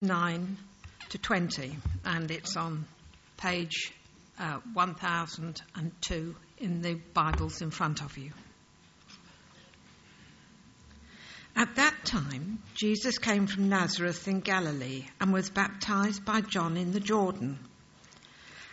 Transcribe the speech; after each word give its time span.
9 0.00 0.56
to 1.08 1.18
20, 1.18 1.76
and 2.04 2.30
it's 2.30 2.56
on 2.56 2.84
page 3.36 3.92
uh, 4.38 4.60
1002 4.72 6.36
in 6.58 6.82
the 6.82 6.94
Bibles 7.14 7.60
in 7.62 7.72
front 7.72 8.00
of 8.00 8.16
you. 8.16 8.30
At 11.56 11.74
that 11.74 11.96
time, 12.04 12.62
Jesus 12.74 13.18
came 13.18 13.48
from 13.48 13.70
Nazareth 13.70 14.28
in 14.28 14.38
Galilee 14.38 15.04
and 15.20 15.32
was 15.32 15.50
baptized 15.50 16.24
by 16.24 16.42
John 16.42 16.76
in 16.76 16.92
the 16.92 17.00
Jordan. 17.00 17.58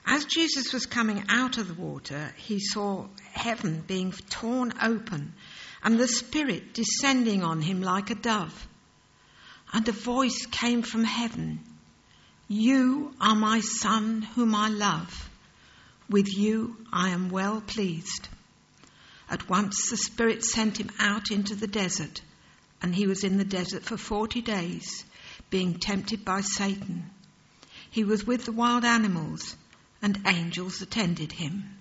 As 0.05 0.25
Jesus 0.25 0.73
was 0.73 0.85
coming 0.85 1.23
out 1.29 1.57
of 1.57 1.69
the 1.69 1.81
water, 1.81 2.35
he 2.37 2.59
saw 2.59 3.07
heaven 3.31 3.83
being 3.87 4.11
torn 4.29 4.73
open 4.79 5.33
and 5.81 5.97
the 5.97 6.07
Spirit 6.07 6.75
descending 6.75 7.43
on 7.43 7.63
him 7.63 7.81
like 7.81 8.11
a 8.11 8.15
dove. 8.15 8.67
And 9.73 9.87
a 9.87 9.91
voice 9.91 10.45
came 10.45 10.81
from 10.81 11.03
heaven 11.03 11.59
You 12.47 13.13
are 13.19 13.35
my 13.35 13.59
Son, 13.59 14.21
whom 14.21 14.55
I 14.55 14.69
love. 14.69 15.29
With 16.09 16.27
you 16.37 16.77
I 16.93 17.09
am 17.09 17.29
well 17.29 17.61
pleased. 17.61 18.29
At 19.29 19.49
once 19.49 19.89
the 19.89 19.97
Spirit 19.97 20.45
sent 20.45 20.77
him 20.77 20.91
out 20.99 21.31
into 21.31 21.55
the 21.55 21.67
desert, 21.67 22.21
and 22.81 22.95
he 22.95 23.07
was 23.07 23.23
in 23.23 23.37
the 23.37 23.43
desert 23.43 23.83
for 23.83 23.97
forty 23.97 24.41
days, 24.41 25.03
being 25.49 25.79
tempted 25.79 26.23
by 26.23 26.41
Satan. 26.41 27.09
He 27.89 28.03
was 28.03 28.23
with 28.23 28.45
the 28.45 28.51
wild 28.51 28.85
animals, 28.85 29.55
and 30.01 30.21
angels 30.27 30.81
attended 30.81 31.31
him. 31.31 31.77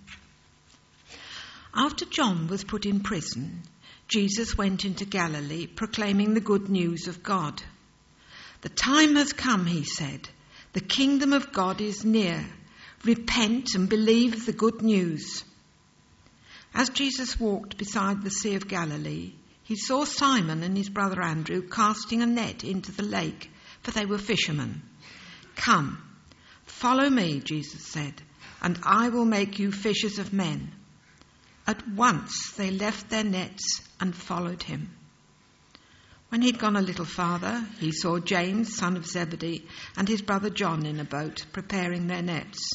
After 1.74 2.06
John 2.06 2.46
was 2.46 2.64
put 2.64 2.86
in 2.86 3.00
prison, 3.00 3.62
Jesus 4.08 4.56
went 4.56 4.84
into 4.84 5.04
Galilee 5.04 5.66
proclaiming 5.66 6.32
the 6.32 6.40
good 6.40 6.68
news 6.68 7.08
of 7.08 7.22
God. 7.22 7.62
The 8.64 8.70
time 8.70 9.16
has 9.16 9.34
come, 9.34 9.66
he 9.66 9.84
said. 9.84 10.26
The 10.72 10.80
kingdom 10.80 11.34
of 11.34 11.52
God 11.52 11.82
is 11.82 12.02
near. 12.02 12.46
Repent 13.04 13.74
and 13.74 13.90
believe 13.90 14.46
the 14.46 14.54
good 14.54 14.80
news. 14.80 15.44
As 16.72 16.88
Jesus 16.88 17.38
walked 17.38 17.76
beside 17.76 18.22
the 18.22 18.30
Sea 18.30 18.54
of 18.54 18.66
Galilee, 18.66 19.34
he 19.64 19.76
saw 19.76 20.06
Simon 20.06 20.62
and 20.62 20.78
his 20.78 20.88
brother 20.88 21.20
Andrew 21.20 21.60
casting 21.68 22.22
a 22.22 22.26
net 22.26 22.64
into 22.64 22.90
the 22.90 23.02
lake, 23.02 23.50
for 23.82 23.90
they 23.90 24.06
were 24.06 24.16
fishermen. 24.16 24.80
Come, 25.56 26.02
follow 26.64 27.10
me, 27.10 27.40
Jesus 27.40 27.86
said, 27.86 28.14
and 28.62 28.78
I 28.82 29.10
will 29.10 29.26
make 29.26 29.58
you 29.58 29.72
fishers 29.72 30.18
of 30.18 30.32
men. 30.32 30.72
At 31.66 31.86
once 31.86 32.52
they 32.52 32.70
left 32.70 33.10
their 33.10 33.24
nets 33.24 33.82
and 34.00 34.16
followed 34.16 34.62
him. 34.62 34.88
When 36.28 36.42
he'd 36.42 36.58
gone 36.58 36.76
a 36.76 36.82
little 36.82 37.04
farther, 37.04 37.64
he 37.78 37.92
saw 37.92 38.18
James, 38.18 38.76
son 38.76 38.96
of 38.96 39.06
Zebedee, 39.06 39.66
and 39.96 40.08
his 40.08 40.22
brother 40.22 40.50
John 40.50 40.84
in 40.84 40.98
a 40.98 41.04
boat, 41.04 41.46
preparing 41.52 42.06
their 42.06 42.22
nets. 42.22 42.70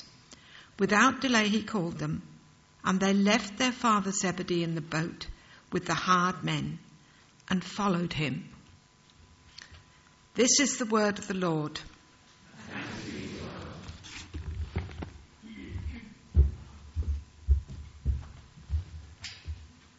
Without 0.77 1.19
delay, 1.19 1.49
he 1.49 1.63
called 1.63 1.97
them, 1.97 2.21
and 2.83 2.99
they 2.99 3.13
left 3.13 3.57
their 3.57 3.73
father 3.73 4.11
Zebedee 4.11 4.63
in 4.63 4.75
the 4.75 4.81
boat 4.81 5.27
with 5.71 5.85
the 5.85 5.93
hired 5.93 6.43
men 6.43 6.79
and 7.49 7.63
followed 7.63 8.13
him. 8.13 8.49
This 10.35 10.59
is 10.61 10.77
the 10.77 10.85
word 10.85 11.19
of 11.19 11.27
the 11.27 11.33
Lord. 11.33 11.79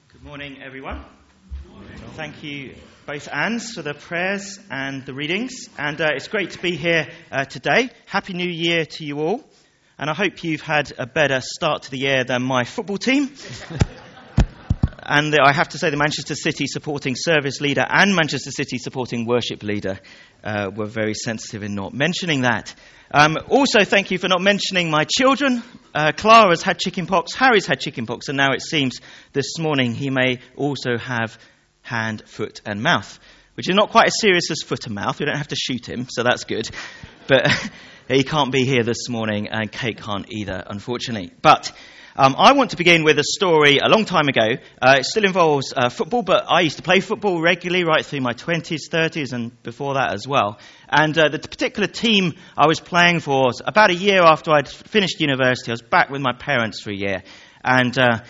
Good 0.09 0.23
morning, 0.23 0.63
everyone. 0.63 1.05
Thank 2.15 2.43
you, 2.43 2.75
both 3.07 3.29
Anns, 3.33 3.73
for 3.75 3.83
the 3.83 3.95
prayers 3.95 4.59
and 4.71 5.05
the 5.05 5.15
readings. 5.15 5.69
And 5.79 6.01
uh, 6.01 6.11
it's 6.15 6.29
great 6.29 6.51
to 6.51 6.63
be 6.63 6.77
here 6.77 7.09
uh, 7.33 7.45
today. 7.45 7.91
Happy 8.07 8.33
New 8.33 8.49
Year 8.49 8.85
to 8.85 9.05
you 9.05 9.21
all. 9.21 9.45
And 9.99 10.09
I 10.09 10.15
hope 10.15 10.45
you've 10.45 10.61
had 10.61 10.93
a 10.99 11.07
better 11.07 11.41
start 11.41 11.83
to 11.85 11.91
the 11.91 11.99
year 11.99 12.25
than 12.25 12.43
my 12.43 12.65
football 12.65 12.99
team. 12.99 13.33
and 15.03 15.33
the, 15.33 15.43
I 15.45 15.53
have 15.53 15.71
to 15.71 15.79
say, 15.79 15.91
the 15.91 15.97
Manchester 15.97 16.35
City 16.35 16.67
supporting 16.67 17.15
service 17.17 17.61
leader 17.61 17.85
and 17.89 18.15
Manchester 18.15 18.51
City 18.51 18.79
supporting 18.79 19.27
worship 19.27 19.63
leader 19.63 19.99
uh, 20.45 20.71
were 20.75 20.87
very 20.87 21.15
sensitive 21.15 21.63
in 21.63 21.75
not 21.75 21.93
mentioning 21.93 22.43
that. 22.43 22.75
Um, 23.13 23.37
also, 23.49 23.85
thank 23.85 24.13
you 24.13 24.19
for 24.19 24.29
not 24.29 24.41
mentioning 24.41 24.89
my 24.91 25.05
children. 25.05 25.65
Uh, 25.93 26.13
Clara's 26.17 26.63
had 26.63 26.79
chickenpox, 26.79 27.35
Harry's 27.35 27.67
had 27.67 27.81
chickenpox, 27.81 28.29
and 28.29 28.37
now 28.37 28.53
it 28.53 28.63
seems 28.63 29.01
this 29.33 29.59
morning 29.59 29.95
he 29.95 30.11
may 30.11 30.39
also 30.57 30.97
have 30.97 31.37
hand, 31.91 32.23
foot, 32.27 32.61
and 32.65 32.83
mouth, 32.83 33.19
which 33.55 33.69
is 33.69 33.75
not 33.75 33.91
quite 33.91 34.07
as 34.07 34.21
serious 34.21 34.51
as 34.51 34.63
foot 34.63 34.87
and 34.87 34.95
mouth. 34.95 35.19
We 35.19 35.27
don't 35.27 35.37
have 35.37 35.49
to 35.49 35.57
shoot 35.57 35.89
him, 35.89 36.07
so 36.09 36.23
that's 36.23 36.45
good. 36.45 36.71
But 37.27 37.51
he 38.09 38.23
can't 38.23 38.53
be 38.53 38.65
here 38.65 38.85
this 38.85 39.09
morning, 39.09 39.49
and 39.49 39.71
Kate 39.71 40.01
can't 40.01 40.31
either, 40.31 40.63
unfortunately. 40.67 41.33
But 41.43 41.73
um, 42.17 42.37
I 42.39 42.53
want 42.53 42.71
to 42.71 42.77
begin 42.77 43.03
with 43.03 43.19
a 43.19 43.25
story 43.25 43.79
a 43.79 43.89
long 43.89 44.05
time 44.05 44.29
ago. 44.29 44.57
Uh, 44.81 44.97
it 44.99 45.05
still 45.05 45.25
involves 45.25 45.75
uh, 45.77 45.89
football, 45.89 46.23
but 46.23 46.45
I 46.49 46.61
used 46.61 46.77
to 46.77 46.83
play 46.85 47.01
football 47.01 47.41
regularly 47.41 47.83
right 47.83 48.07
through 48.07 48.21
my 48.21 48.35
20s, 48.35 48.89
30s, 48.89 49.33
and 49.33 49.61
before 49.65 49.95
that 49.95 50.13
as 50.13 50.29
well. 50.29 50.61
And 50.89 51.19
uh, 51.19 51.29
the 51.29 51.41
particular 51.41 51.89
team 51.89 52.35
I 52.57 52.69
was 52.69 52.79
playing 52.79 53.21
for, 53.21 53.51
about 53.65 53.91
a 53.91 53.95
year 53.95 54.23
after 54.23 54.53
I'd 54.53 54.69
finished 54.69 55.21
university, 55.21 55.73
I 55.73 55.75
was 55.75 55.83
back 55.83 56.09
with 56.09 56.21
my 56.21 56.33
parents 56.33 56.81
for 56.81 56.91
a 56.91 56.97
year. 56.97 57.25
And 57.65 57.99
uh, 57.99 58.21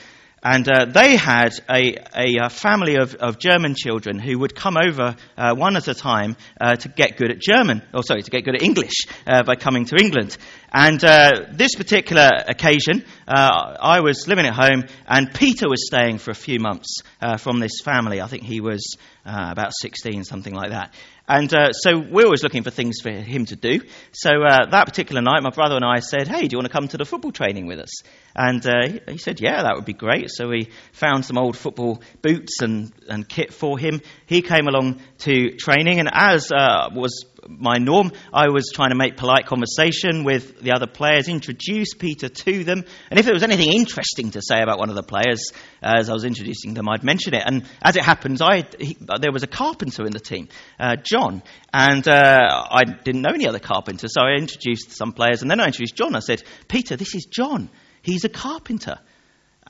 and 0.42 0.66
uh, 0.68 0.86
they 0.86 1.16
had 1.16 1.52
a, 1.68 1.96
a, 2.16 2.46
a 2.46 2.48
family 2.48 2.96
of, 2.96 3.14
of, 3.14 3.38
German 3.38 3.74
children 3.74 4.18
who 4.18 4.38
would 4.38 4.54
come 4.54 4.76
over 4.76 5.16
uh, 5.36 5.54
one 5.54 5.76
at 5.76 5.86
a 5.88 5.94
time 5.94 6.36
uh, 6.60 6.76
to 6.76 6.88
get 6.88 7.18
good 7.18 7.30
at 7.30 7.40
German, 7.40 7.82
or 7.92 8.02
sorry, 8.02 8.22
to 8.22 8.30
get 8.30 8.44
good 8.44 8.54
at 8.54 8.62
English 8.62 9.04
uh, 9.26 9.42
by 9.42 9.54
coming 9.54 9.84
to 9.84 9.96
England. 9.96 10.36
And 10.72 11.02
uh, 11.04 11.46
this 11.52 11.74
particular 11.74 12.30
occasion, 12.48 13.04
uh, 13.28 13.76
I 13.80 14.00
was 14.00 14.26
living 14.28 14.46
at 14.46 14.54
home, 14.54 14.84
and 15.06 15.34
Peter 15.34 15.68
was 15.68 15.86
staying 15.86 16.18
for 16.18 16.30
a 16.30 16.34
few 16.34 16.58
months 16.58 17.02
from 17.38 17.60
this 17.60 17.80
family. 17.84 18.20
I 18.20 18.26
think 18.26 18.44
he 18.44 18.60
was 18.60 18.96
about 19.24 19.72
16, 19.80 20.24
something 20.24 20.54
like 20.54 20.70
that. 20.70 20.94
And 21.28 21.52
uh, 21.54 21.72
so 21.72 21.98
we're 21.98 22.24
always 22.24 22.42
looking 22.42 22.64
for 22.64 22.70
things 22.70 23.00
for 23.00 23.12
him 23.12 23.46
to 23.46 23.56
do. 23.56 23.82
So 24.10 24.30
uh, 24.42 24.66
that 24.70 24.86
particular 24.86 25.22
night, 25.22 25.42
my 25.42 25.50
brother 25.50 25.76
and 25.76 25.84
I 25.84 26.00
said, 26.00 26.26
Hey, 26.26 26.48
do 26.48 26.54
you 26.54 26.58
want 26.58 26.66
to 26.66 26.72
come 26.72 26.88
to 26.88 26.96
the 26.96 27.04
football 27.04 27.30
training 27.30 27.66
with 27.66 27.78
us? 27.78 28.02
And 28.34 28.66
uh, 28.66 29.00
he 29.08 29.18
said, 29.18 29.40
Yeah, 29.40 29.62
that 29.62 29.76
would 29.76 29.84
be 29.84 29.92
great. 29.92 30.30
So 30.30 30.48
we 30.48 30.70
found 30.92 31.24
some 31.24 31.38
old 31.38 31.56
football 31.56 32.02
boots 32.20 32.62
and, 32.62 32.92
and 33.08 33.28
kit 33.28 33.52
for 33.52 33.78
him. 33.78 34.00
He 34.26 34.42
came 34.42 34.66
along 34.66 35.00
to 35.18 35.52
training, 35.56 36.00
and 36.00 36.08
as 36.12 36.50
uh, 36.50 36.88
was 36.92 37.24
my 37.48 37.78
norm. 37.78 38.12
I 38.32 38.48
was 38.48 38.70
trying 38.72 38.90
to 38.90 38.96
make 38.96 39.16
polite 39.16 39.46
conversation 39.46 40.24
with 40.24 40.60
the 40.60 40.72
other 40.72 40.86
players, 40.86 41.28
introduce 41.28 41.94
Peter 41.94 42.28
to 42.28 42.64
them, 42.64 42.84
and 43.10 43.18
if 43.18 43.24
there 43.24 43.34
was 43.34 43.42
anything 43.42 43.72
interesting 43.72 44.30
to 44.32 44.42
say 44.42 44.62
about 44.62 44.78
one 44.78 44.88
of 44.88 44.96
the 44.96 45.02
players 45.02 45.52
uh, 45.82 45.94
as 45.98 46.10
I 46.10 46.12
was 46.12 46.24
introducing 46.24 46.74
them, 46.74 46.88
I'd 46.88 47.04
mention 47.04 47.34
it. 47.34 47.42
And 47.44 47.64
as 47.82 47.96
it 47.96 48.04
happens, 48.04 48.40
I, 48.40 48.64
he, 48.78 48.96
there 49.20 49.32
was 49.32 49.42
a 49.42 49.48
carpenter 49.48 50.04
in 50.04 50.12
the 50.12 50.20
team, 50.20 50.48
uh, 50.78 50.96
John, 50.96 51.42
and 51.72 52.06
uh, 52.06 52.66
I 52.70 52.84
didn't 52.84 53.22
know 53.22 53.32
any 53.34 53.46
other 53.46 53.58
carpenters, 53.58 54.14
so 54.14 54.22
I 54.22 54.36
introduced 54.38 54.92
some 54.92 55.12
players, 55.12 55.42
and 55.42 55.50
then 55.50 55.60
I 55.60 55.66
introduced 55.66 55.96
John. 55.96 56.14
I 56.14 56.20
said, 56.20 56.42
Peter, 56.68 56.96
this 56.96 57.14
is 57.14 57.26
John. 57.26 57.70
He's 58.02 58.24
a 58.24 58.28
carpenter. 58.28 58.98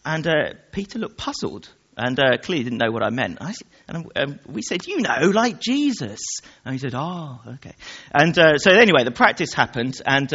And 0.04 0.26
uh, 0.26 0.54
Peter 0.72 0.98
looked 0.98 1.18
puzzled 1.18 1.68
and 1.96 2.18
uh, 2.18 2.38
clearly 2.38 2.64
didn't 2.64 2.78
know 2.78 2.90
what 2.90 3.02
I 3.02 3.10
meant. 3.10 3.38
I, 3.40 3.54
and 3.88 4.06
um, 4.16 4.40
we 4.46 4.62
said, 4.62 4.86
you 4.86 5.00
know, 5.00 5.30
like 5.34 5.60
Jesus. 5.60 6.20
And 6.64 6.72
he 6.74 6.78
said, 6.78 6.94
oh, 6.94 7.40
okay. 7.54 7.74
And 8.12 8.38
uh, 8.38 8.58
so 8.58 8.70
anyway, 8.70 9.04
the 9.04 9.10
practice 9.10 9.52
happened, 9.52 10.00
and 10.06 10.32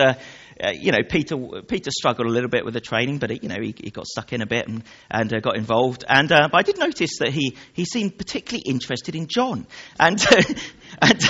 uh, 0.61 0.67
uh, 0.67 0.71
you 0.71 0.91
know, 0.91 1.03
Peter 1.07 1.35
Peter 1.67 1.91
struggled 1.91 2.27
a 2.27 2.31
little 2.31 2.49
bit 2.49 2.65
with 2.65 2.73
the 2.73 2.81
training, 2.81 3.19
but 3.19 3.43
you 3.43 3.49
know, 3.49 3.61
he, 3.61 3.75
he 3.77 3.89
got 3.89 4.05
stuck 4.05 4.33
in 4.33 4.41
a 4.41 4.45
bit 4.45 4.67
and 4.67 4.83
and 5.09 5.33
uh, 5.33 5.39
got 5.39 5.57
involved. 5.57 6.03
And 6.07 6.31
uh, 6.31 6.49
but 6.51 6.57
I 6.57 6.61
did 6.63 6.77
notice 6.77 7.19
that 7.19 7.29
he 7.29 7.55
he 7.73 7.85
seemed 7.85 8.17
particularly 8.17 8.63
interested 8.65 9.15
in 9.15 9.27
John, 9.27 9.67
and 9.99 10.23
and. 11.01 11.21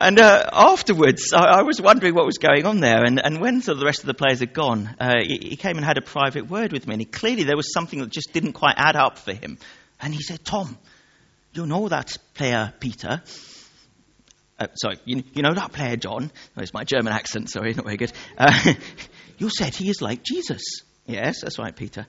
And 0.00 0.18
uh, 0.18 0.50
afterwards, 0.52 1.32
I, 1.32 1.60
I, 1.60 1.62
was 1.62 1.80
wondering 1.80 2.12
what 2.12 2.26
was 2.26 2.38
going 2.38 2.66
on 2.66 2.80
there. 2.80 3.04
And, 3.04 3.24
and 3.24 3.40
when 3.40 3.60
the 3.60 3.80
rest 3.84 4.00
of 4.00 4.06
the 4.06 4.14
players 4.14 4.40
had 4.40 4.52
gone, 4.52 4.92
uh, 4.98 5.20
he, 5.22 5.38
he, 5.50 5.56
came 5.56 5.76
and 5.76 5.84
had 5.84 5.96
a 5.98 6.02
private 6.02 6.50
word 6.50 6.72
with 6.72 6.88
me. 6.88 6.94
And 6.94 7.00
he, 7.00 7.04
clearly, 7.04 7.44
there 7.44 7.56
was 7.56 7.72
something 7.72 8.00
that 8.00 8.10
just 8.10 8.32
didn't 8.32 8.54
quite 8.54 8.74
add 8.76 8.96
up 8.96 9.18
for 9.18 9.32
him. 9.32 9.56
And 10.00 10.12
he 10.12 10.20
said, 10.20 10.44
Tom, 10.44 10.76
you 11.52 11.64
know 11.64 11.88
that 11.88 12.16
player, 12.34 12.74
Peter? 12.80 13.22
Uh, 14.58 14.66
sorry, 14.74 14.98
you, 15.04 15.22
you, 15.34 15.42
know 15.42 15.54
that 15.54 15.72
player, 15.72 15.96
John? 15.96 16.32
Oh, 16.56 16.60
it's 16.60 16.74
my 16.74 16.82
German 16.82 17.12
accent, 17.12 17.48
sorry, 17.48 17.74
not 17.74 17.84
very 17.84 17.96
good. 17.96 18.12
Uh, 18.36 18.74
you 19.38 19.50
said 19.50 19.74
he 19.74 19.88
is 19.88 20.02
like 20.02 20.24
Jesus. 20.24 20.62
Yes, 21.06 21.42
that's 21.42 21.58
right, 21.58 21.74
Peter. 21.74 22.06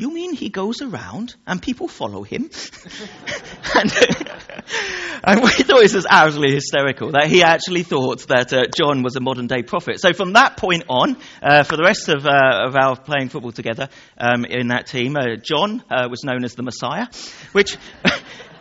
You 0.00 0.14
mean 0.14 0.32
he 0.32 0.48
goes 0.48 0.80
around 0.80 1.34
and 1.44 1.60
people 1.60 1.88
follow 1.88 2.22
him? 2.22 2.42
and, 3.74 3.92
and, 5.24 5.42
we 5.42 5.50
thought 5.50 5.80
this 5.80 5.94
was 5.94 6.06
absolutely 6.08 6.54
hysterical 6.54 7.10
that 7.10 7.26
he 7.26 7.42
actually 7.42 7.82
thought 7.82 8.28
that 8.28 8.52
uh, 8.52 8.66
John 8.76 9.02
was 9.02 9.16
a 9.16 9.20
modern 9.20 9.48
day 9.48 9.64
prophet. 9.64 10.00
So 10.00 10.12
from 10.12 10.34
that 10.34 10.56
point 10.56 10.84
on, 10.88 11.16
uh, 11.42 11.64
for 11.64 11.76
the 11.76 11.82
rest 11.82 12.08
of, 12.08 12.24
uh, 12.26 12.68
of 12.68 12.76
our 12.76 12.94
playing 12.94 13.30
football 13.30 13.50
together 13.50 13.88
um, 14.16 14.44
in 14.44 14.68
that 14.68 14.86
team, 14.86 15.16
uh, 15.16 15.34
John 15.42 15.82
uh, 15.90 16.06
was 16.08 16.22
known 16.22 16.44
as 16.44 16.54
the 16.54 16.62
Messiah, 16.62 17.08
which 17.50 17.76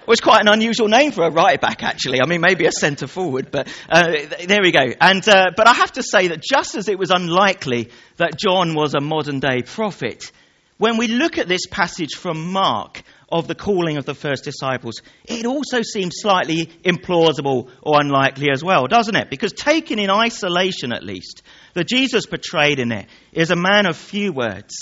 It's 0.09 0.21
quite 0.21 0.41
an 0.41 0.47
unusual 0.47 0.87
name 0.87 1.11
for 1.11 1.25
a 1.25 1.29
right 1.29 1.59
back, 1.59 1.83
actually. 1.83 2.21
I 2.21 2.27
mean, 2.27 2.39
maybe 2.39 2.65
a 2.65 2.71
centre 2.71 3.07
forward, 3.07 3.51
but 3.51 3.67
uh, 3.89 4.13
there 4.45 4.61
we 4.61 4.71
go. 4.71 4.85
And, 5.01 5.27
uh, 5.27 5.51
but 5.55 5.67
I 5.67 5.73
have 5.73 5.91
to 5.93 6.03
say 6.03 6.29
that 6.29 6.41
just 6.41 6.75
as 6.75 6.87
it 6.87 6.97
was 6.97 7.11
unlikely 7.11 7.89
that 8.15 8.39
John 8.39 8.73
was 8.73 8.95
a 8.95 9.01
modern 9.01 9.41
day 9.41 9.63
prophet, 9.63 10.31
when 10.77 10.97
we 10.97 11.07
look 11.07 11.37
at 11.37 11.49
this 11.49 11.65
passage 11.69 12.15
from 12.15 12.53
Mark 12.53 13.03
of 13.29 13.47
the 13.47 13.55
calling 13.55 13.97
of 13.97 14.05
the 14.05 14.13
first 14.13 14.45
disciples, 14.45 15.01
it 15.25 15.45
also 15.45 15.81
seems 15.81 16.13
slightly 16.21 16.67
implausible 16.85 17.69
or 17.81 17.99
unlikely 17.99 18.47
as 18.51 18.63
well, 18.63 18.87
doesn't 18.87 19.15
it? 19.15 19.29
Because 19.29 19.51
taken 19.51 19.99
in 19.99 20.09
isolation 20.09 20.93
at 20.93 21.03
least, 21.03 21.41
the 21.73 21.83
Jesus 21.83 22.25
portrayed 22.25 22.79
in 22.79 22.91
it 22.91 23.07
is 23.33 23.51
a 23.51 23.55
man 23.55 23.85
of 23.85 23.97
few 23.97 24.31
words, 24.31 24.73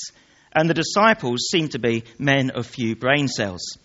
and 0.54 0.70
the 0.70 0.76
disciples 0.76 1.48
seem 1.50 1.70
to 1.70 1.80
be 1.80 2.04
men 2.20 2.52
of 2.52 2.68
few 2.68 2.96
brain 2.96 3.28
cells. 3.28 3.78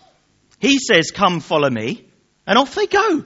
He 0.61 0.79
says, 0.79 1.11
Come 1.11 1.41
follow 1.41 1.69
me, 1.69 2.09
and 2.47 2.57
off 2.59 2.75
they 2.75 2.87
go. 2.87 3.25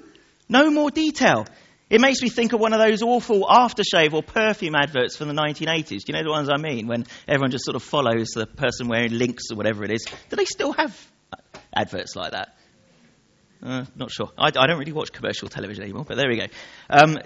No 0.48 0.70
more 0.70 0.90
detail. 0.90 1.46
It 1.90 2.00
makes 2.00 2.22
me 2.22 2.28
think 2.28 2.52
of 2.52 2.60
one 2.60 2.72
of 2.72 2.80
those 2.80 3.02
awful 3.02 3.44
aftershave 3.44 4.14
or 4.14 4.22
perfume 4.22 4.74
adverts 4.74 5.16
from 5.16 5.28
the 5.28 5.34
1980s. 5.34 5.88
Do 5.88 6.04
you 6.08 6.14
know 6.14 6.22
the 6.22 6.30
ones 6.30 6.48
I 6.48 6.56
mean? 6.56 6.86
When 6.86 7.06
everyone 7.28 7.50
just 7.50 7.64
sort 7.64 7.76
of 7.76 7.82
follows 7.82 8.30
the 8.30 8.46
person 8.46 8.88
wearing 8.88 9.12
Lynx 9.12 9.44
or 9.52 9.56
whatever 9.56 9.84
it 9.84 9.92
is. 9.92 10.06
Do 10.30 10.36
they 10.36 10.46
still 10.46 10.72
have 10.72 10.98
adverts 11.72 12.16
like 12.16 12.32
that? 12.32 12.56
Uh, 13.62 13.84
not 13.96 14.10
sure. 14.10 14.30
I, 14.38 14.48
I, 14.48 14.66
don't 14.66 14.78
really 14.78 14.92
watch 14.92 15.12
commercial 15.12 15.48
television 15.48 15.84
anymore, 15.84 16.04
but 16.06 16.16
there 16.16 16.28
we 16.28 16.36
go. 16.36 16.46
Um, 16.90 17.18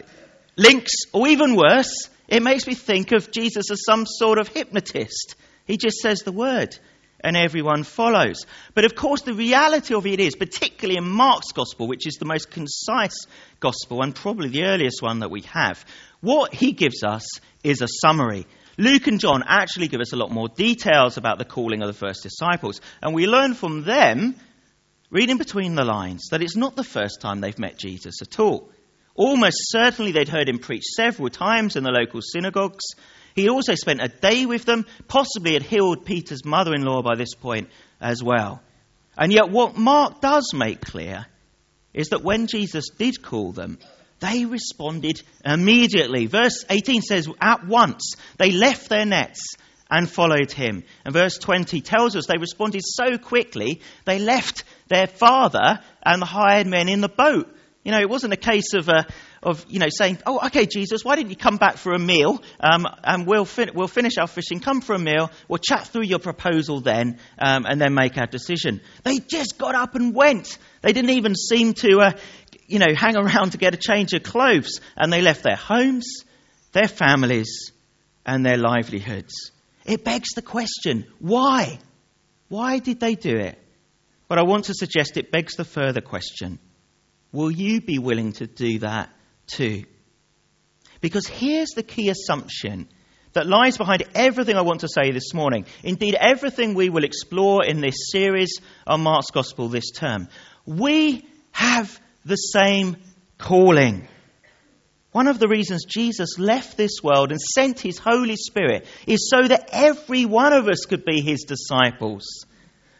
Lynx, 0.56 0.90
or 1.12 1.28
even 1.28 1.56
worse, 1.56 2.08
it 2.28 2.42
makes 2.42 2.66
me 2.66 2.74
think 2.74 3.12
of 3.12 3.30
Jesus 3.30 3.70
as 3.70 3.84
some 3.84 4.06
sort 4.06 4.38
of 4.38 4.48
hypnotist. 4.48 5.34
He 5.66 5.76
just 5.76 5.98
says 5.98 6.22
the 6.22 6.32
word 6.32 6.78
and 7.22 7.36
everyone 7.36 7.82
follows. 7.82 8.46
But 8.74 8.84
of 8.84 8.94
course, 8.94 9.22
the 9.22 9.34
reality 9.34 9.94
of 9.94 10.06
it 10.06 10.20
is, 10.20 10.36
particularly 10.36 10.98
in 10.98 11.08
Mark's 11.08 11.52
gospel, 11.52 11.88
which 11.88 12.06
is 12.06 12.14
the 12.14 12.24
most 12.24 12.50
concise 12.50 13.26
gospel 13.60 14.02
and 14.02 14.14
probably 14.14 14.48
the 14.48 14.64
earliest 14.64 15.02
one 15.02 15.20
that 15.20 15.30
we 15.30 15.42
have, 15.42 15.84
what 16.20 16.54
he 16.54 16.72
gives 16.72 17.02
us 17.02 17.24
is 17.64 17.82
a 17.82 17.88
summary. 17.88 18.46
Luke 18.76 19.08
and 19.08 19.18
John 19.18 19.42
actually 19.46 19.88
give 19.88 20.00
us 20.00 20.12
a 20.12 20.16
lot 20.16 20.30
more 20.30 20.48
details 20.48 21.16
about 21.16 21.38
the 21.38 21.44
calling 21.44 21.82
of 21.82 21.88
the 21.88 21.92
first 21.92 22.22
disciples. 22.22 22.80
And 23.02 23.12
we 23.12 23.26
learn 23.26 23.54
from 23.54 23.82
them, 23.82 24.36
reading 25.10 25.36
between 25.36 25.74
the 25.74 25.84
lines, 25.84 26.28
that 26.30 26.42
it's 26.42 26.56
not 26.56 26.76
the 26.76 26.84
first 26.84 27.20
time 27.20 27.40
they've 27.40 27.58
met 27.58 27.76
Jesus 27.76 28.22
at 28.22 28.38
all. 28.38 28.70
Almost 29.16 29.56
certainly 29.70 30.12
they'd 30.12 30.28
heard 30.28 30.48
him 30.48 30.60
preach 30.60 30.84
several 30.94 31.28
times 31.28 31.74
in 31.74 31.82
the 31.82 31.90
local 31.90 32.20
synagogues. 32.22 32.84
He 33.38 33.48
also 33.48 33.76
spent 33.76 34.02
a 34.02 34.08
day 34.08 34.46
with 34.46 34.64
them, 34.64 34.84
possibly 35.06 35.52
had 35.52 35.62
healed 35.62 36.04
Peter's 36.04 36.44
mother 36.44 36.74
in 36.74 36.82
law 36.82 37.02
by 37.02 37.14
this 37.14 37.34
point 37.34 37.68
as 38.00 38.20
well. 38.20 38.60
And 39.16 39.32
yet, 39.32 39.48
what 39.48 39.76
Mark 39.76 40.20
does 40.20 40.52
make 40.52 40.80
clear 40.80 41.24
is 41.94 42.08
that 42.08 42.24
when 42.24 42.48
Jesus 42.48 42.90
did 42.98 43.22
call 43.22 43.52
them, 43.52 43.78
they 44.18 44.44
responded 44.44 45.22
immediately. 45.44 46.26
Verse 46.26 46.64
18 46.68 47.00
says, 47.00 47.28
At 47.40 47.64
once 47.64 48.14
they 48.38 48.50
left 48.50 48.88
their 48.88 49.06
nets 49.06 49.54
and 49.88 50.10
followed 50.10 50.50
him. 50.50 50.82
And 51.04 51.14
verse 51.14 51.38
20 51.38 51.80
tells 51.80 52.16
us 52.16 52.26
they 52.26 52.38
responded 52.38 52.82
so 52.84 53.18
quickly, 53.18 53.82
they 54.04 54.18
left 54.18 54.64
their 54.88 55.06
father 55.06 55.78
and 56.02 56.20
the 56.20 56.26
hired 56.26 56.66
men 56.66 56.88
in 56.88 57.00
the 57.00 57.08
boat. 57.08 57.54
You 57.88 57.92
know, 57.92 58.00
it 58.00 58.10
wasn't 58.10 58.34
a 58.34 58.36
case 58.36 58.74
of, 58.74 58.90
uh, 58.90 59.04
of 59.42 59.64
you 59.66 59.78
know, 59.78 59.88
saying, 59.88 60.18
oh, 60.26 60.44
okay, 60.48 60.66
Jesus, 60.66 61.06
why 61.06 61.16
didn't 61.16 61.30
you 61.30 61.36
come 61.36 61.56
back 61.56 61.78
for 61.78 61.94
a 61.94 61.98
meal 61.98 62.42
um, 62.60 62.84
and 63.02 63.26
we'll, 63.26 63.46
fin- 63.46 63.70
we'll 63.74 63.88
finish 63.88 64.18
our 64.18 64.26
fishing, 64.26 64.60
come 64.60 64.82
for 64.82 64.94
a 64.94 64.98
meal, 64.98 65.30
we'll 65.48 65.56
chat 65.56 65.86
through 65.86 66.02
your 66.02 66.18
proposal 66.18 66.82
then, 66.82 67.18
um, 67.38 67.64
and 67.64 67.80
then 67.80 67.94
make 67.94 68.18
our 68.18 68.26
decision. 68.26 68.82
They 69.04 69.20
just 69.20 69.56
got 69.56 69.74
up 69.74 69.94
and 69.94 70.14
went. 70.14 70.58
They 70.82 70.92
didn't 70.92 71.12
even 71.12 71.34
seem 71.34 71.72
to, 71.72 72.00
uh, 72.00 72.12
you 72.66 72.78
know, 72.78 72.94
hang 72.94 73.16
around 73.16 73.52
to 73.52 73.56
get 73.56 73.72
a 73.72 73.78
change 73.78 74.12
of 74.12 74.22
clothes. 74.22 74.82
And 74.94 75.10
they 75.10 75.22
left 75.22 75.42
their 75.42 75.56
homes, 75.56 76.24
their 76.72 76.88
families, 76.88 77.72
and 78.26 78.44
their 78.44 78.58
livelihoods. 78.58 79.50
It 79.86 80.04
begs 80.04 80.34
the 80.34 80.42
question 80.42 81.06
why? 81.20 81.78
Why 82.50 82.80
did 82.80 83.00
they 83.00 83.14
do 83.14 83.34
it? 83.34 83.58
But 84.28 84.36
I 84.36 84.42
want 84.42 84.66
to 84.66 84.74
suggest 84.74 85.16
it 85.16 85.32
begs 85.32 85.54
the 85.54 85.64
further 85.64 86.02
question 86.02 86.58
Will 87.32 87.50
you 87.50 87.80
be 87.80 87.98
willing 87.98 88.32
to 88.34 88.46
do 88.46 88.80
that 88.80 89.10
too? 89.46 89.84
Because 91.00 91.26
here's 91.26 91.70
the 91.70 91.82
key 91.82 92.08
assumption 92.08 92.88
that 93.34 93.46
lies 93.46 93.76
behind 93.76 94.04
everything 94.14 94.56
I 94.56 94.62
want 94.62 94.80
to 94.80 94.88
say 94.88 95.12
this 95.12 95.34
morning. 95.34 95.66
Indeed, 95.84 96.16
everything 96.18 96.74
we 96.74 96.88
will 96.88 97.04
explore 97.04 97.64
in 97.64 97.80
this 97.80 98.10
series 98.10 98.60
on 98.86 99.02
Mark's 99.02 99.30
Gospel 99.30 99.68
this 99.68 99.90
term. 99.90 100.28
We 100.66 101.24
have 101.52 102.00
the 102.24 102.36
same 102.36 102.96
calling. 103.36 104.08
One 105.12 105.28
of 105.28 105.38
the 105.38 105.48
reasons 105.48 105.84
Jesus 105.84 106.38
left 106.38 106.76
this 106.76 107.02
world 107.02 107.30
and 107.30 107.40
sent 107.40 107.80
his 107.80 107.98
Holy 107.98 108.36
Spirit 108.36 108.86
is 109.06 109.30
so 109.30 109.46
that 109.46 109.70
every 109.72 110.26
one 110.26 110.52
of 110.52 110.68
us 110.68 110.84
could 110.86 111.04
be 111.04 111.20
his 111.20 111.44
disciples. 111.44 112.44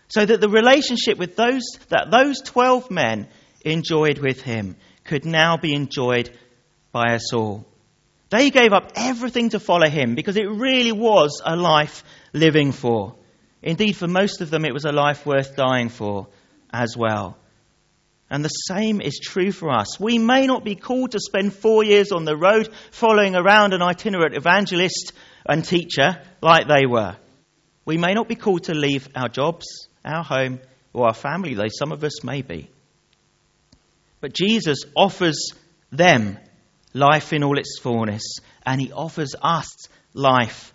So 0.08 0.24
that 0.24 0.40
the 0.40 0.48
relationship 0.48 1.18
with 1.18 1.36
those, 1.36 1.62
that 1.88 2.10
those 2.10 2.40
12 2.40 2.90
men 2.90 3.28
enjoyed 3.62 4.18
with 4.18 4.42
him 4.42 4.76
could 5.04 5.24
now 5.24 5.56
be 5.56 5.74
enjoyed 5.74 6.30
by 6.92 7.14
us 7.14 7.32
all. 7.32 7.66
They 8.30 8.50
gave 8.50 8.72
up 8.72 8.92
everything 8.94 9.50
to 9.50 9.60
follow 9.60 9.88
him 9.88 10.14
because 10.14 10.36
it 10.36 10.50
really 10.50 10.92
was 10.92 11.40
a 11.44 11.56
life 11.56 12.04
living 12.32 12.72
for. 12.72 13.14
Indeed, 13.62 13.96
for 13.96 14.06
most 14.06 14.40
of 14.40 14.50
them, 14.50 14.64
it 14.64 14.74
was 14.74 14.84
a 14.84 14.92
life 14.92 15.24
worth 15.24 15.56
dying 15.56 15.88
for 15.88 16.28
as 16.72 16.96
well. 16.96 17.38
And 18.30 18.44
the 18.44 18.48
same 18.50 19.00
is 19.00 19.18
true 19.18 19.50
for 19.52 19.70
us. 19.70 19.98
We 19.98 20.18
may 20.18 20.46
not 20.46 20.62
be 20.62 20.74
called 20.74 21.12
to 21.12 21.20
spend 21.20 21.54
four 21.54 21.82
years 21.82 22.12
on 22.12 22.26
the 22.26 22.36
road 22.36 22.68
following 22.90 23.34
around 23.34 23.72
an 23.72 23.82
itinerant 23.82 24.34
evangelist 24.34 25.14
and 25.46 25.64
teacher 25.64 26.20
like 26.42 26.68
they 26.68 26.84
were. 26.86 27.16
We 27.86 27.96
may 27.96 28.12
not 28.12 28.28
be 28.28 28.34
called 28.34 28.64
to 28.64 28.74
leave 28.74 29.08
our 29.16 29.30
jobs, 29.30 29.88
our 30.04 30.22
home, 30.22 30.60
or 30.92 31.06
our 31.06 31.14
family, 31.14 31.54
though 31.54 31.68
some 31.68 31.90
of 31.90 32.04
us 32.04 32.22
may 32.22 32.42
be. 32.42 32.70
But 34.20 34.34
Jesus 34.34 34.78
offers 34.96 35.52
them 35.92 36.38
life 36.92 37.32
in 37.32 37.44
all 37.44 37.58
its 37.58 37.78
fullness, 37.78 38.22
and 38.66 38.80
he 38.80 38.92
offers 38.92 39.34
us 39.40 39.68
life 40.12 40.74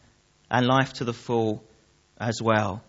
and 0.49 0.65
life 0.65 0.93
to 0.93 1.03
the 1.03 1.13
full 1.13 1.63
as 2.17 2.41
well. 2.41 2.83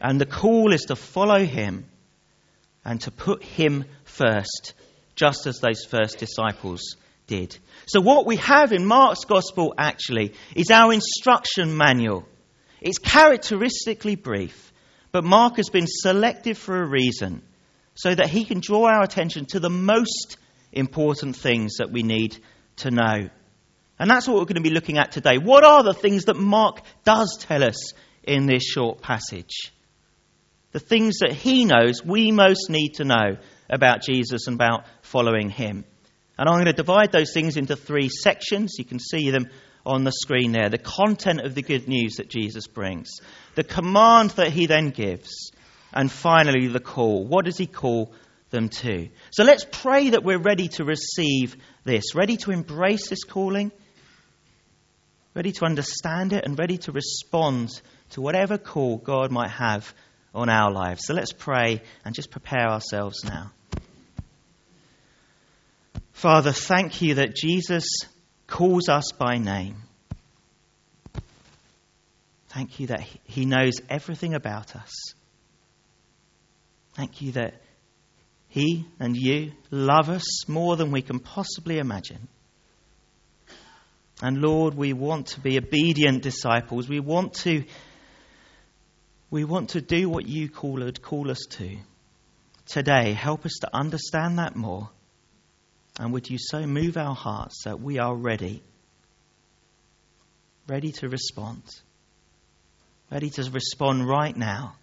And 0.00 0.20
the 0.20 0.26
call 0.26 0.72
is 0.72 0.82
to 0.82 0.96
follow 0.96 1.44
him 1.44 1.86
and 2.84 3.00
to 3.02 3.10
put 3.10 3.42
him 3.42 3.84
first, 4.04 4.74
just 5.14 5.46
as 5.46 5.58
those 5.58 5.84
first 5.84 6.18
disciples 6.18 6.96
did. 7.26 7.56
So, 7.86 8.00
what 8.00 8.26
we 8.26 8.36
have 8.36 8.72
in 8.72 8.84
Mark's 8.84 9.24
gospel 9.24 9.74
actually 9.78 10.34
is 10.54 10.70
our 10.70 10.92
instruction 10.92 11.76
manual. 11.76 12.26
It's 12.80 12.98
characteristically 12.98 14.16
brief, 14.16 14.72
but 15.12 15.24
Mark 15.24 15.56
has 15.56 15.70
been 15.70 15.86
selective 15.86 16.58
for 16.58 16.80
a 16.80 16.88
reason 16.88 17.42
so 17.96 18.14
that 18.14 18.28
he 18.28 18.44
can 18.44 18.60
draw 18.60 18.86
our 18.86 19.02
attention 19.02 19.46
to 19.46 19.60
the 19.60 19.70
most 19.70 20.36
important 20.72 21.34
things 21.34 21.78
that 21.78 21.90
we 21.90 22.02
need 22.02 22.38
to 22.76 22.90
know. 22.90 23.28
And 23.98 24.10
that's 24.10 24.28
what 24.28 24.36
we're 24.36 24.44
going 24.44 24.56
to 24.56 24.60
be 24.60 24.70
looking 24.70 24.98
at 24.98 25.10
today. 25.10 25.38
What 25.38 25.64
are 25.64 25.82
the 25.82 25.94
things 25.94 26.26
that 26.26 26.36
Mark 26.36 26.82
does 27.04 27.38
tell 27.40 27.64
us 27.64 27.94
in 28.22 28.46
this 28.46 28.62
short 28.62 29.00
passage? 29.00 29.72
The 30.72 30.80
things 30.80 31.20
that 31.20 31.32
he 31.32 31.64
knows 31.64 32.04
we 32.04 32.30
most 32.30 32.68
need 32.68 32.94
to 32.96 33.04
know 33.04 33.38
about 33.70 34.02
Jesus 34.02 34.46
and 34.46 34.54
about 34.54 34.84
following 35.00 35.48
him. 35.48 35.84
And 36.38 36.48
I'm 36.48 36.56
going 36.56 36.66
to 36.66 36.74
divide 36.74 37.12
those 37.12 37.32
things 37.32 37.56
into 37.56 37.76
three 37.76 38.10
sections. 38.10 38.74
You 38.78 38.84
can 38.84 38.98
see 38.98 39.30
them 39.30 39.48
on 39.86 40.04
the 40.04 40.12
screen 40.12 40.52
there. 40.52 40.68
The 40.68 40.76
content 40.76 41.40
of 41.40 41.54
the 41.54 41.62
good 41.62 41.88
news 41.88 42.16
that 42.16 42.28
Jesus 42.28 42.66
brings, 42.66 43.08
the 43.54 43.64
command 43.64 44.30
that 44.30 44.52
he 44.52 44.66
then 44.66 44.90
gives, 44.90 45.52
and 45.96 46.12
finally, 46.12 46.68
the 46.68 46.78
call. 46.78 47.24
What 47.24 47.46
does 47.46 47.56
he 47.56 47.66
call 47.66 48.12
them 48.50 48.68
to? 48.68 49.08
So 49.30 49.44
let's 49.44 49.66
pray 49.68 50.10
that 50.10 50.22
we're 50.22 50.38
ready 50.38 50.68
to 50.68 50.84
receive 50.84 51.56
this, 51.84 52.14
ready 52.14 52.36
to 52.38 52.50
embrace 52.50 53.08
this 53.08 53.24
calling, 53.24 53.72
ready 55.34 55.52
to 55.52 55.64
understand 55.64 56.34
it, 56.34 56.44
and 56.44 56.58
ready 56.58 56.76
to 56.78 56.92
respond 56.92 57.70
to 58.10 58.20
whatever 58.20 58.58
call 58.58 58.98
God 58.98 59.32
might 59.32 59.50
have 59.50 59.92
on 60.34 60.50
our 60.50 60.70
lives. 60.70 61.06
So 61.06 61.14
let's 61.14 61.32
pray 61.32 61.80
and 62.04 62.14
just 62.14 62.30
prepare 62.30 62.68
ourselves 62.68 63.24
now. 63.24 63.52
Father, 66.12 66.52
thank 66.52 67.00
you 67.00 67.14
that 67.14 67.34
Jesus 67.34 67.86
calls 68.46 68.90
us 68.90 69.12
by 69.18 69.38
name. 69.38 69.76
Thank 72.48 72.80
you 72.80 72.88
that 72.88 73.00
he 73.24 73.46
knows 73.46 73.80
everything 73.88 74.34
about 74.34 74.76
us. 74.76 75.14
Thank 76.96 77.20
you 77.20 77.32
that 77.32 77.54
He 78.48 78.86
and 78.98 79.14
you 79.14 79.52
love 79.70 80.08
us 80.08 80.48
more 80.48 80.76
than 80.76 80.90
we 80.90 81.02
can 81.02 81.20
possibly 81.20 81.78
imagine. 81.78 82.26
And 84.22 84.38
Lord, 84.40 84.74
we 84.74 84.94
want 84.94 85.26
to 85.28 85.40
be 85.40 85.58
obedient 85.58 86.22
disciples. 86.22 86.88
We 86.88 87.00
want 87.00 87.34
to, 87.44 87.64
we 89.30 89.44
want 89.44 89.70
to 89.70 89.82
do 89.82 90.08
what 90.08 90.26
you 90.26 90.48
call, 90.48 90.90
call 91.02 91.30
us 91.30 91.44
to. 91.50 91.76
today, 92.66 93.12
help 93.12 93.44
us 93.44 93.58
to 93.60 93.76
understand 93.76 94.38
that 94.38 94.56
more. 94.56 94.88
And 95.98 96.12
would 96.14 96.30
you 96.30 96.38
so 96.38 96.66
move 96.66 96.96
our 96.96 97.14
hearts 97.14 97.64
that 97.64 97.80
we 97.80 97.98
are 97.98 98.14
ready, 98.14 98.62
ready 100.66 100.92
to 100.92 101.08
respond, 101.08 101.62
ready 103.10 103.30
to 103.30 103.50
respond 103.50 104.06
right 104.06 104.36
now, 104.36 104.76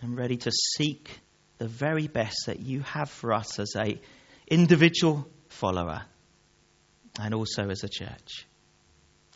and 0.00 0.16
ready 0.16 0.36
to 0.36 0.50
seek 0.50 1.20
the 1.58 1.68
very 1.68 2.08
best 2.08 2.46
that 2.46 2.60
you 2.60 2.80
have 2.80 3.10
for 3.10 3.32
us 3.32 3.58
as 3.58 3.74
a 3.76 4.00
individual 4.48 5.26
follower 5.48 6.02
and 7.20 7.34
also 7.34 7.68
as 7.70 7.84
a 7.84 7.88
church. 7.88 8.46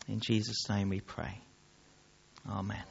In 0.07 0.19
Jesus' 0.19 0.69
name 0.69 0.89
we 0.89 1.01
pray. 1.01 1.39
Amen. 2.49 2.83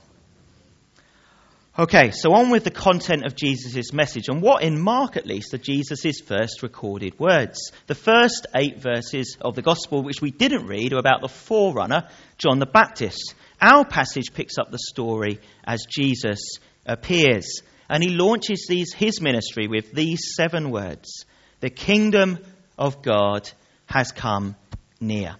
Okay, 1.79 2.11
so 2.11 2.33
on 2.33 2.51
with 2.51 2.65
the 2.65 2.73
content 2.73 3.25
of 3.25 3.37
Jesus' 3.37 3.93
message, 3.93 4.29
and 4.29 4.43
what 4.43 4.65
in 4.65 4.81
Mark 4.81 5.17
at 5.17 5.27
least 5.27 5.55
are 5.55 5.59
Jesus' 5.59 6.21
first 6.21 6.65
recorded 6.65 7.17
words. 7.21 7.71
The 7.87 7.95
first 7.95 8.49
eight 8.57 8.83
verses 8.83 9.37
of 9.41 9.55
the 9.55 9.63
Gospel, 9.63 10.03
which 10.03 10.21
we 10.21 10.33
didn't 10.33 10.67
read, 10.67 10.93
are 10.93 10.99
about 10.99 11.21
the 11.21 11.29
forerunner, 11.29 12.09
John 12.37 12.59
the 12.59 12.67
Baptist. 12.67 13.35
Our 13.61 13.85
passage 13.85 14.33
picks 14.35 14.59
up 14.59 14.73
the 14.73 14.79
story 14.79 15.39
as 15.65 15.87
Jesus 15.89 16.41
appears, 16.89 17.63
and 17.89 18.03
he 18.03 18.11
launches 18.11 18.67
these, 18.69 18.93
his 18.93 19.21
ministry 19.21 19.69
with 19.69 19.93
these 19.93 20.35
seven 20.35 20.71
words 20.71 21.25
The 21.61 21.71
kingdom 21.71 22.39
of 22.77 23.03
God 23.03 23.49
has 23.87 24.11
come 24.11 24.57
near. 25.01 25.37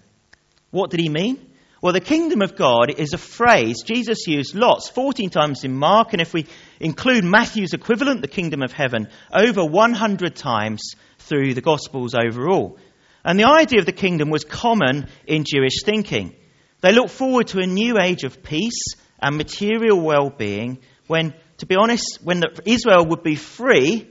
What 0.71 0.91
did 0.91 1.01
he 1.01 1.09
mean? 1.09 1.45
Well, 1.81 1.93
the 1.93 2.01
kingdom 2.01 2.43
of 2.43 2.57
God 2.57 2.91
is 2.91 3.13
a 3.13 3.19
phrase 3.19 3.83
Jesus 3.85 4.27
used 4.27 4.55
lots, 4.55 4.89
14 4.89 5.31
times 5.31 5.63
in 5.63 5.77
Mark, 5.77 6.13
and 6.13 6.21
if 6.21 6.35
we 6.35 6.47
include 6.81 7.25
Matthew's 7.25 7.73
equivalent, 7.73 8.21
the 8.21 8.29
kingdom 8.29 8.63
of 8.63 8.73
heaven, 8.73 9.09
over 9.33 9.65
100 9.65 10.35
times 10.35 10.95
through 11.21 11.55
the 11.55 11.61
Gospels 11.61 12.15
overall. 12.15 12.79
And 13.25 13.39
the 13.39 13.49
idea 13.49 13.79
of 13.79 13.87
the 13.87 13.93
kingdom 13.93 14.29
was 14.29 14.45
common 14.45 15.09
in 15.27 15.45
Jewish 15.45 15.85
thinking. 15.85 16.35
They 16.81 16.93
looked 16.93 17.11
forward 17.11 17.49
to 17.49 17.61
a 17.61 17.67
new 17.67 17.99
age 18.01 18.25
of 18.25 18.43
peace 18.43 18.95
and 19.21 19.37
material 19.37 20.01
well 20.01 20.31
being 20.31 20.79
when, 21.09 21.35
to 21.59 21.67
be 21.67 21.75
honest, 21.75 22.21
when 22.23 22.43
Israel 22.65 23.07
would 23.07 23.25
be 23.25 23.35
free 23.35 24.09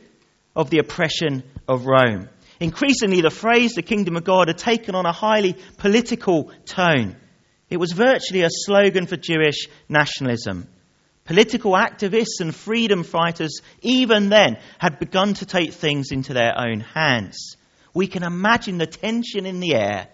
of 0.56 0.70
the 0.70 0.80
oppression 0.80 1.44
of 1.68 1.86
Rome. 1.86 2.28
Increasingly, 2.60 3.22
the 3.22 3.30
phrase 3.30 3.74
the 3.74 3.84
kingdom 3.84 4.18
of 4.18 4.24
God 4.24 4.48
had 4.48 4.58
taken 4.58 4.96
on 4.96 5.06
a 5.06 5.12
highly 5.12 5.56
political 5.78 6.52
tone. 6.66 7.16
It 7.70 7.78
was 7.78 7.92
virtually 7.92 8.42
a 8.42 8.50
slogan 8.50 9.06
for 9.06 9.16
Jewish 9.16 9.68
nationalism. 9.88 10.68
Political 11.26 11.74
activists 11.74 12.40
and 12.40 12.56
freedom 12.56 13.04
fighters, 13.04 13.62
even 13.82 14.30
then, 14.30 14.58
had 14.80 14.98
begun 14.98 15.34
to 15.36 15.46
take 15.46 15.74
things 15.74 16.12
into 16.12 16.34
their 16.34 16.54
own 16.58 16.80
hands. 16.80 17.58
We 17.94 18.08
can 18.08 18.24
imagine 18.24 18.78
the 18.78 18.88
tension 18.88 19.46
in 19.46 19.60
the 19.60 19.76
air 19.76 20.08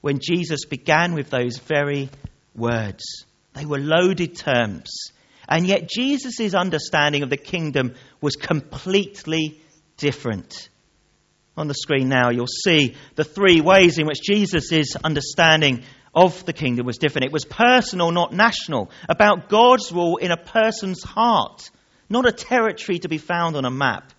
when 0.00 0.18
Jesus 0.20 0.64
began 0.64 1.14
with 1.14 1.30
those 1.30 1.58
very 1.58 2.10
words. 2.54 3.04
They 3.54 3.64
were 3.64 3.78
loaded 3.78 4.36
terms. 4.36 5.12
And 5.48 5.66
yet, 5.66 5.88
Jesus' 5.88 6.54
understanding 6.54 7.22
of 7.22 7.30
the 7.30 7.36
kingdom 7.38 7.94
was 8.20 8.36
completely 8.36 9.60
different. 9.96 10.68
On 11.56 11.66
the 11.66 11.74
screen 11.74 12.08
now, 12.08 12.30
you'll 12.30 12.46
see 12.46 12.94
the 13.14 13.24
three 13.24 13.60
ways 13.60 13.98
in 13.98 14.06
which 14.06 14.22
Jesus' 14.22 14.94
understanding 15.02 15.82
of 16.14 16.44
the 16.44 16.52
kingdom 16.52 16.86
was 16.86 16.98
different. 16.98 17.26
It 17.26 17.32
was 17.32 17.44
personal, 17.44 18.10
not 18.10 18.32
national, 18.32 18.90
about 19.08 19.48
God's 19.48 19.90
rule 19.90 20.18
in 20.18 20.30
a 20.30 20.36
person's 20.36 21.02
heart, 21.02 21.70
not 22.08 22.26
a 22.26 22.32
territory 22.32 22.98
to 23.00 23.08
be 23.08 23.18
found 23.18 23.56
on 23.56 23.64
a 23.64 23.70
map, 23.70 24.12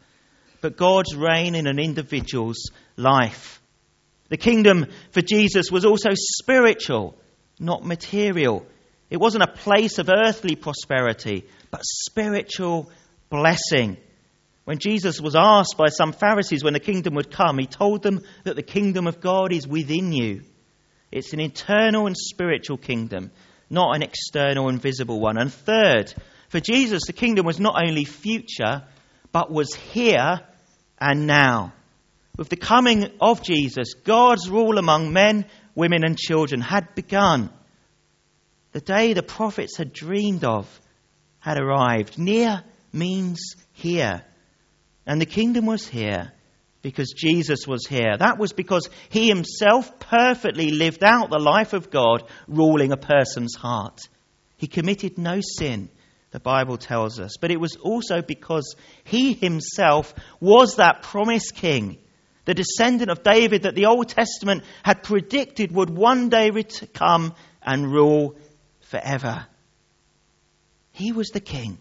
but 0.62 0.78
God's 0.78 1.16
reign 1.16 1.56
in 1.56 1.68
an 1.68 1.80
individual's 1.80 2.72
life. 2.98 3.62
The 4.30 4.38
kingdom 4.38 4.88
for 5.12 5.22
Jesus 5.22 5.72
was 5.72 5.86
also 5.86 6.10
spiritual, 6.14 7.18
not 7.60 7.86
material. 7.86 8.66
It 9.10 9.18
wasn't 9.18 9.44
a 9.44 9.52
place 9.52 9.98
of 9.98 10.10
earthly 10.10 10.56
prosperity, 10.56 11.46
but 11.72 11.82
spiritual 11.84 12.92
blessing. 13.30 13.98
When 14.66 14.78
Jesus 14.78 15.20
was 15.20 15.36
asked 15.36 15.76
by 15.78 15.88
some 15.88 16.12
Pharisees 16.12 16.64
when 16.64 16.74
the 16.74 16.80
kingdom 16.80 17.16
would 17.16 17.32
come, 17.32 17.58
he 17.58 17.66
told 17.66 18.04
them 18.04 18.22
that 18.44 18.56
the 18.56 18.62
kingdom 18.62 19.08
of 19.08 19.20
God 19.20 19.52
is 19.52 19.68
within 19.68 20.12
you. 20.12 20.44
It's 21.12 21.34
an 21.34 21.40
internal 21.40 22.06
and 22.06 22.16
spiritual 22.16 22.78
kingdom, 22.78 23.32
not 23.70 23.96
an 23.96 24.04
external 24.04 24.70
and 24.70 24.80
visible 24.80 25.20
one. 25.20 25.40
And 25.40 25.52
third, 25.52 26.14
for 26.50 26.60
Jesus, 26.60 27.02
the 27.08 27.14
kingdom 27.14 27.48
was 27.48 27.60
not 27.60 27.82
only 27.82 28.06
future, 28.06 28.84
but 29.32 29.52
was 29.52 29.74
here 29.74 30.42
and 31.00 31.26
now. 31.26 31.74
With 32.38 32.50
the 32.50 32.56
coming 32.56 33.10
of 33.20 33.42
Jesus, 33.42 33.96
God's 33.96 34.50
rule 34.50 34.78
among 34.78 35.12
men, 35.12 35.46
women, 35.74 36.04
and 36.04 36.18
children 36.18 36.62
had 36.62 36.94
begun. 36.94 37.50
The 38.72 38.82
day 38.82 39.14
the 39.14 39.24
prophets 39.24 39.78
had 39.78 39.94
dreamed 39.94 40.44
of 40.44 40.68
had 41.40 41.60
arrived. 41.60 42.18
Near 42.18 42.64
means 42.94 43.56
here. 43.74 44.24
And 45.06 45.20
the 45.20 45.26
kingdom 45.26 45.66
was 45.66 45.88
here 45.88 46.32
because 46.82 47.14
Jesus 47.16 47.68
was 47.68 47.86
here. 47.88 48.16
That 48.18 48.38
was 48.38 48.54
because 48.54 48.90
he 49.10 49.28
himself 49.28 50.00
perfectly 50.00 50.72
lived 50.72 51.04
out 51.04 51.30
the 51.30 51.40
life 51.40 51.74
of 51.74 51.90
God 51.90 52.24
ruling 52.48 52.92
a 52.92 52.98
person's 52.98 53.56
heart. 53.56 54.00
He 54.58 54.68
committed 54.68 55.18
no 55.18 55.40
sin, 55.42 55.90
the 56.32 56.40
Bible 56.40 56.78
tells 56.78 57.20
us, 57.20 57.38
but 57.40 57.52
it 57.52 57.60
was 57.60 57.76
also 57.78 58.22
because 58.22 58.76
he 59.04 59.34
himself 59.34 60.14
was 60.40 60.76
that 60.76 61.02
promised 61.02 61.56
king, 61.56 61.98
the 62.46 62.54
descendant 62.54 63.10
of 63.10 63.24
David 63.24 63.64
that 63.64 63.76
the 63.76 63.88
Old 63.88 64.10
Testament 64.10 64.64
had 64.84 65.04
predicted 65.04 65.72
would 65.72 65.90
one 65.90 66.30
day 66.30 66.52
come 66.94 67.34
and 67.62 67.92
rule 67.92 68.36
forever. 68.90 69.46
He 70.92 71.12
was 71.12 71.30
the 71.30 71.40
king. 71.40 71.78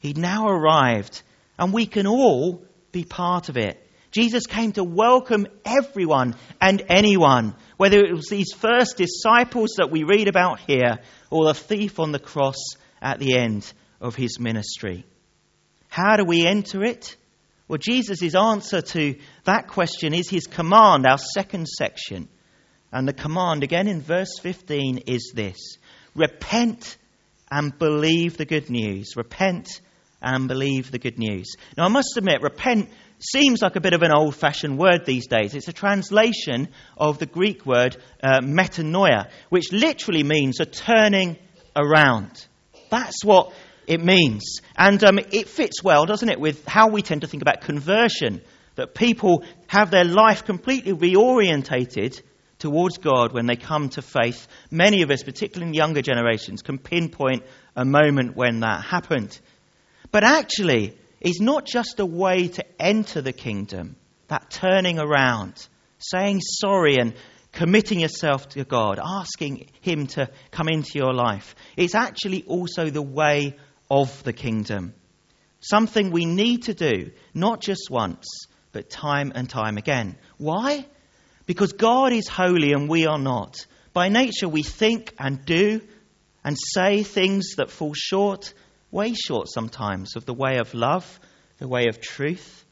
He'd 0.00 0.18
now 0.18 0.48
arrived, 0.48 1.22
and 1.58 1.72
we 1.72 1.86
can 1.86 2.06
all 2.06 2.62
be 2.90 3.04
part 3.04 3.48
of 3.48 3.56
it. 3.56 3.78
Jesus 4.10 4.46
came 4.46 4.72
to 4.72 4.84
welcome 4.84 5.46
everyone 5.64 6.34
and 6.60 6.82
anyone, 6.88 7.54
whether 7.78 7.98
it 7.98 8.12
was 8.12 8.28
these 8.28 8.52
first 8.52 8.98
disciples 8.98 9.70
that 9.78 9.90
we 9.90 10.02
read 10.02 10.28
about 10.28 10.60
here 10.60 10.98
or 11.30 11.46
the 11.46 11.54
thief 11.54 11.98
on 11.98 12.12
the 12.12 12.18
cross 12.18 12.58
at 13.00 13.18
the 13.18 13.38
end 13.38 13.72
of 14.00 14.14
his 14.14 14.38
ministry. 14.38 15.06
How 15.88 16.16
do 16.16 16.24
we 16.24 16.46
enter 16.46 16.84
it? 16.84 17.16
Well, 17.68 17.78
Jesus' 17.78 18.34
answer 18.34 18.82
to 18.82 19.14
that 19.44 19.68
question 19.68 20.12
is 20.12 20.28
his 20.28 20.46
command, 20.46 21.06
our 21.06 21.18
second 21.18 21.68
section. 21.68 22.28
And 22.92 23.08
the 23.08 23.14
command, 23.14 23.62
again 23.62 23.88
in 23.88 24.02
verse 24.02 24.38
15, 24.40 25.04
is 25.06 25.32
this 25.34 25.78
Repent 26.14 26.96
and 27.50 27.76
believe 27.78 28.36
the 28.36 28.44
good 28.44 28.70
news. 28.70 29.16
Repent 29.16 29.80
and 30.20 30.48
believe 30.48 30.90
the 30.90 30.98
good 30.98 31.18
news. 31.18 31.56
Now, 31.76 31.84
I 31.84 31.88
must 31.88 32.16
admit, 32.16 32.42
repent 32.42 32.88
seems 33.18 33.62
like 33.62 33.76
a 33.76 33.80
bit 33.80 33.92
of 33.92 34.02
an 34.02 34.12
old 34.12 34.34
fashioned 34.34 34.78
word 34.78 35.04
these 35.04 35.26
days. 35.26 35.54
It's 35.54 35.68
a 35.68 35.72
translation 35.72 36.68
of 36.96 37.18
the 37.18 37.26
Greek 37.26 37.64
word 37.66 37.96
uh, 38.22 38.40
metanoia, 38.40 39.30
which 39.48 39.72
literally 39.72 40.22
means 40.22 40.60
a 40.60 40.66
turning 40.66 41.36
around. 41.76 42.46
That's 42.90 43.24
what 43.24 43.52
it 43.86 44.02
means. 44.02 44.60
And 44.76 45.02
um, 45.04 45.18
it 45.18 45.48
fits 45.48 45.82
well, 45.82 46.06
doesn't 46.06 46.28
it, 46.28 46.40
with 46.40 46.66
how 46.66 46.88
we 46.88 47.02
tend 47.02 47.22
to 47.22 47.26
think 47.26 47.42
about 47.42 47.62
conversion. 47.62 48.42
That 48.76 48.94
people 48.94 49.44
have 49.66 49.90
their 49.90 50.04
life 50.04 50.46
completely 50.46 50.94
reorientated 50.94 52.22
towards 52.62 52.98
God 52.98 53.32
when 53.32 53.46
they 53.46 53.56
come 53.56 53.88
to 53.90 54.02
faith. 54.02 54.46
Many 54.70 55.02
of 55.02 55.10
us, 55.10 55.24
particularly 55.24 55.70
in 55.70 55.74
younger 55.74 56.00
generations, 56.00 56.62
can 56.62 56.78
pinpoint 56.78 57.42
a 57.74 57.84
moment 57.84 58.36
when 58.36 58.60
that 58.60 58.84
happened. 58.84 59.38
But 60.12 60.22
actually, 60.22 60.96
it's 61.20 61.40
not 61.40 61.66
just 61.66 61.98
a 61.98 62.06
way 62.06 62.48
to 62.48 62.64
enter 62.80 63.20
the 63.20 63.32
kingdom, 63.32 63.96
that 64.28 64.48
turning 64.48 65.00
around, 65.00 65.66
saying 65.98 66.40
sorry 66.40 66.98
and 66.98 67.14
committing 67.50 67.98
yourself 67.98 68.48
to 68.50 68.64
God, 68.64 69.00
asking 69.02 69.68
Him 69.80 70.06
to 70.08 70.30
come 70.52 70.68
into 70.68 70.98
your 70.98 71.12
life. 71.12 71.56
It's 71.76 71.96
actually 71.96 72.44
also 72.44 72.90
the 72.90 73.02
way 73.02 73.56
of 73.90 74.22
the 74.22 74.32
kingdom. 74.32 74.94
Something 75.58 76.12
we 76.12 76.26
need 76.26 76.64
to 76.64 76.74
do, 76.74 77.10
not 77.34 77.60
just 77.60 77.90
once, 77.90 78.26
but 78.70 78.88
time 78.88 79.32
and 79.34 79.50
time 79.50 79.78
again. 79.78 80.16
Why? 80.38 80.86
Because 81.52 81.74
God 81.74 82.14
is 82.14 82.28
holy 82.28 82.72
and 82.72 82.88
we 82.88 83.04
are 83.04 83.18
not. 83.18 83.66
By 83.92 84.08
nature, 84.08 84.48
we 84.48 84.62
think 84.62 85.12
and 85.18 85.44
do 85.44 85.82
and 86.42 86.56
say 86.58 87.02
things 87.02 87.56
that 87.56 87.70
fall 87.70 87.92
short 87.92 88.54
way 88.90 89.12
short 89.12 89.50
sometimes 89.50 90.16
of 90.16 90.24
the 90.24 90.32
way 90.32 90.56
of 90.56 90.72
love, 90.72 91.20
the 91.58 91.68
way 91.68 91.88
of 91.88 92.00
truth, 92.00 92.64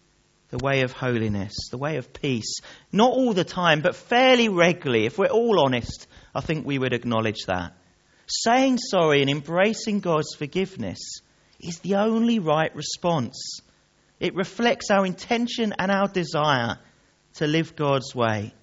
the 0.49 0.57
way 0.57 0.81
of 0.81 0.93
holiness, 0.93 1.53
the 1.71 1.77
way 1.77 1.99
of 1.99 2.15
peace. 2.15 2.61
Not 2.91 3.11
all 3.11 3.35
the 3.35 3.45
time, 3.45 3.83
but 3.83 3.97
fairly 3.97 4.49
regularly. 4.49 5.05
If 5.05 5.19
we're 5.19 5.27
all 5.27 5.61
honest, 5.61 6.07
I 6.35 6.41
think 6.41 6.67
we 6.67 6.79
would 6.79 6.95
acknowledge 6.95 7.45
that. 7.49 7.75
Saying 8.29 8.79
sorry 8.79 9.21
and 9.21 9.29
embracing 9.29 10.01
God's 10.01 10.35
forgiveness 10.35 11.21
is 11.61 11.81
the 11.81 11.97
only 11.97 12.39
right 12.39 12.75
response. 12.75 13.61
It 14.21 14.35
reflects 14.35 14.91
our 14.91 15.05
intention 15.05 15.75
and 15.79 15.91
our 15.91 16.09
desire 16.09 16.79
to 17.35 17.47
live 17.47 17.77
God's 17.77 18.15
way. 18.15 18.55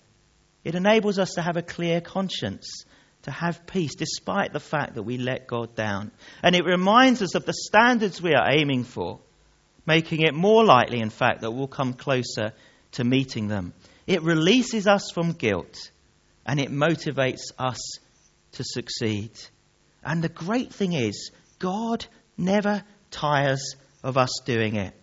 It 0.67 0.75
enables 0.75 1.17
us 1.17 1.36
to 1.36 1.41
have 1.41 1.55
a 1.55 1.62
clear 1.62 2.01
conscience, 2.01 2.83
to 3.21 3.31
have 3.31 3.65
peace, 3.65 3.95
despite 3.95 4.51
the 4.51 4.59
fact 4.59 4.95
that 4.95 5.03
we 5.03 5.17
let 5.17 5.47
God 5.47 5.75
down. 5.75 6.12
And 6.43 6.57
it 6.57 6.65
reminds 6.65 7.21
us 7.21 7.36
of 7.36 7.45
the 7.45 7.53
standards 7.53 8.21
we 8.21 8.33
are 8.33 8.51
aiming 8.51 8.83
for, 8.83 9.21
making 9.86 10.24
it 10.24 10.33
more 10.33 10.65
likely, 10.65 11.00
in 11.00 11.09
fact, 11.09 11.39
that 11.39 11.51
we'll 11.51 11.69
come 11.69 11.93
closer 11.93 12.51
to 12.91 13.05
meeting 13.05 13.47
them. 13.47 13.71
It 14.07 14.24
releases 14.24 14.88
us 14.88 15.09
from 15.09 15.31
guilt 15.31 15.89
and 16.45 16.59
it 16.59 16.69
motivates 16.69 17.53
us 17.57 17.79
to 18.51 18.65
succeed. 18.65 19.31
And 20.03 20.21
the 20.21 20.27
great 20.27 20.74
thing 20.74 20.91
is, 20.91 21.31
God 21.59 22.05
never 22.38 22.83
tires 23.09 23.77
of 24.03 24.17
us 24.17 24.41
doing 24.43 24.75
it. 24.75 24.93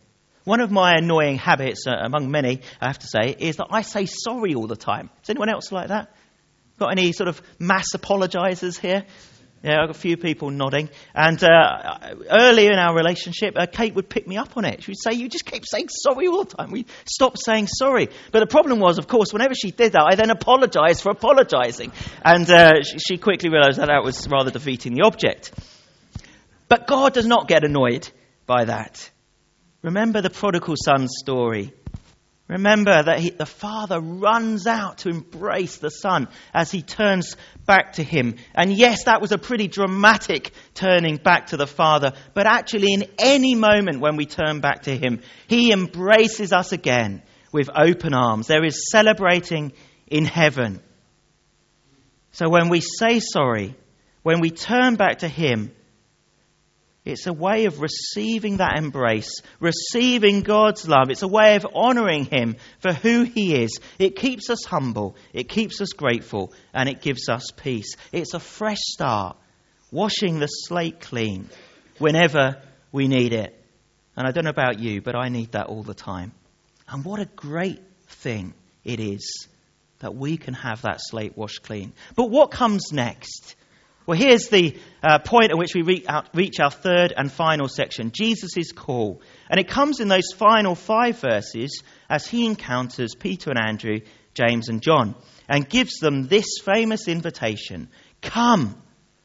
One 0.45 0.61
of 0.61 0.71
my 0.71 0.95
annoying 0.97 1.39
habits, 1.39 1.87
uh, 1.87 1.93
among 1.93 2.31
many, 2.31 2.61
I 2.81 2.87
have 2.87 2.99
to 2.99 3.07
say, 3.07 3.35
is 3.39 3.57
that 3.57 3.69
I 3.71 3.83
say 3.83 4.07
sorry 4.07 4.55
all 4.55 4.67
the 4.67 4.77
time. 4.77 5.11
Is 5.23 5.31
anyone 5.31 5.49
else 5.49 5.73
like 5.73 5.89
that? 5.89 6.15
Got 6.79 6.89
any 6.89 7.13
sort 7.13 7.29
of 7.29 7.41
mass 7.59 7.87
apologizers 7.95 8.79
here? 8.79 9.05
Yeah, 9.63 9.81
I've 9.81 9.89
got 9.89 9.97
a 9.97 9.99
few 9.99 10.19
people 10.19 10.51
nodding. 10.51 10.91
And 11.15 11.43
uh, 11.43 11.99
earlier 12.31 12.71
in 12.73 12.79
our 12.79 12.95
relationship, 12.95 13.55
uh, 13.57 13.65
Kate 13.65 13.95
would 13.95 14.11
pick 14.11 14.29
me 14.29 14.37
up 14.37 14.59
on 14.59 14.67
it. 14.67 14.83
She 14.83 14.91
would 14.91 15.01
say, 15.03 15.15
You 15.15 15.27
just 15.27 15.47
keep 15.47 15.65
saying 15.67 15.89
sorry 15.89 16.27
all 16.27 16.45
the 16.45 16.55
time. 16.55 16.71
We 16.71 16.85
stopped 17.07 17.39
saying 17.43 17.69
sorry. 17.69 18.11
But 18.31 18.41
the 18.41 18.47
problem 18.47 18.79
was, 18.79 18.99
of 18.99 19.09
course, 19.09 19.33
whenever 19.33 19.55
she 19.55 19.71
did 19.71 19.93
that, 19.93 20.07
I 20.07 20.17
then 20.17 20.29
apologized 20.29 21.01
for 21.01 21.11
apologizing. 21.11 21.93
And 22.23 22.51
uh, 22.51 22.83
she 22.83 23.17
quickly 23.17 23.49
realized 23.49 23.79
that 23.79 23.87
that 23.87 24.05
was 24.05 24.29
rather 24.29 24.51
defeating 24.51 24.93
the 24.93 25.07
object. 25.07 25.55
But 26.69 26.87
God 26.87 27.15
does 27.15 27.27
not 27.27 27.49
get 27.49 27.65
annoyed 27.65 28.07
by 28.47 28.67
that. 28.67 29.11
Remember 29.85 30.23
the 30.23 30.31
prodigal 30.31 30.77
son 30.83 31.09
story. 31.09 31.71
Remember 32.49 33.03
that 33.03 33.21
he, 33.21 33.29
the 33.29 33.45
father 33.45 34.01
runs 34.01 34.67
out 34.67 34.99
to 34.99 35.11
embrace 35.11 35.77
the 35.77 35.91
son 35.91 36.29
as 36.55 36.71
he 36.71 36.81
turns 36.81 37.37
back 37.67 37.95
to 37.95 38.03
him. 38.03 38.37
And 38.55 38.73
yes, 38.73 39.05
that 39.05 39.21
was 39.21 39.31
a 39.33 39.39
pretty 39.39 39.69
dramatic 39.69 40.53
turning 40.73 41.19
back 41.19 41.49
to 41.49 41.59
the 41.59 41.67
father, 41.67 42.15
but 42.33 42.47
actually, 42.47 42.95
in 42.95 43.05
any 43.19 43.55
moment 43.55 44.01
when 44.01 44.17
we 44.17 44.25
turn 44.25 44.61
back 44.61 44.85
to 44.85 44.97
him, 44.97 45.21
he 45.49 45.71
embraces 45.71 46.51
us 46.51 46.73
again 46.73 47.23
with 47.53 47.69
open 47.69 48.15
arms. 48.15 48.47
There 48.47 48.65
is 48.65 48.91
celebrating 48.91 49.75
in 50.07 50.25
heaven. 50.25 50.81
So 52.33 52.49
when 52.49 52.71
we 52.71 52.81
say 52.81 53.21
sorry, 53.21 53.77
when 54.23 54.41
we 54.41 54.51
turn 54.51 54.97
back 54.97 55.19
to 55.19 55.29
him, 55.29 55.73
it's 57.05 57.27
a 57.27 57.33
way 57.33 57.67
of 57.67 57.81
receiving 57.81 58.59
that 58.59 58.79
embrace, 58.79 59.43
receiving 59.61 60.41
God's 60.41 60.89
love. 60.89 61.11
It's 61.11 61.23
a 61.23 61.29
way 61.29 61.57
of 61.57 61.67
honoring 61.75 62.25
Him 62.25 62.57
for 62.81 62.95
who 62.95 63.25
He 63.25 63.63
is. 63.63 63.79
It 63.99 64.17
keeps 64.17 64.49
us 64.49 64.65
humble, 64.65 65.17
it 65.35 65.49
keeps 65.49 65.81
us 65.83 65.91
grateful, 65.91 66.55
and 66.73 66.89
it 66.89 67.03
gives 67.03 67.29
us 67.29 67.47
peace. 67.57 67.97
It's 68.11 68.33
a 68.33 68.41
fresh 68.41 68.81
start, 68.81 69.37
washing 69.91 70.39
the 70.39 70.47
slate 70.47 71.01
clean 71.01 71.51
whenever 71.99 72.63
we 72.91 73.07
need 73.07 73.35
it. 73.35 73.61
And 74.17 74.27
I 74.27 74.31
don't 74.31 74.45
know 74.45 74.51
about 74.51 74.79
you, 74.79 75.03
but 75.03 75.15
I 75.15 75.29
need 75.29 75.53
that 75.53 75.67
all 75.67 75.83
the 75.83 75.95
time. 75.95 76.33
And 76.89 77.05
what 77.05 77.21
a 77.21 77.27
great 77.27 77.83
thing 78.09 78.55
it 78.83 79.01
is 79.01 79.49
that 79.99 80.15
we 80.15 80.37
can 80.37 80.55
have 80.55 80.83
that 80.83 81.01
slate 81.01 81.37
washed 81.37 81.63
clean. 81.63 81.93
But 82.15 82.31
what 82.31 82.51
comes 82.51 82.93
next? 82.93 83.57
Well, 84.07 84.19
here's 84.19 84.49
the 84.49 84.77
uh, 85.03 85.19
point 85.21 85.51
at 85.51 85.57
which 85.57 85.75
we 85.75 85.81
reach, 85.81 86.05
out, 86.07 86.29
reach 86.35 86.61
our 86.61 86.71
third 86.71 87.15
and 87.17 87.33
final 87.33 87.69
section 87.69 88.13
Jesus' 88.13 88.71
call. 88.73 89.23
And 89.49 89.59
it 89.59 89.69
comes 89.69 89.99
in 89.99 90.09
those 90.09 90.33
final 90.37 90.75
five 90.75 91.19
verses 91.19 91.83
as 92.11 92.27
he 92.27 92.45
encounters 92.45 93.15
Peter 93.15 93.51
and 93.51 93.59
Andrew, 93.59 94.01
James 94.35 94.69
and 94.69 94.83
John, 94.83 95.15
and 95.49 95.69
gives 95.69 96.01
them 96.01 96.27
this 96.27 96.59
famous 96.63 97.09
invitation 97.09 97.89
Come, 98.21 98.75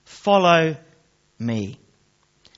follow 0.06 0.78
me. 1.38 1.80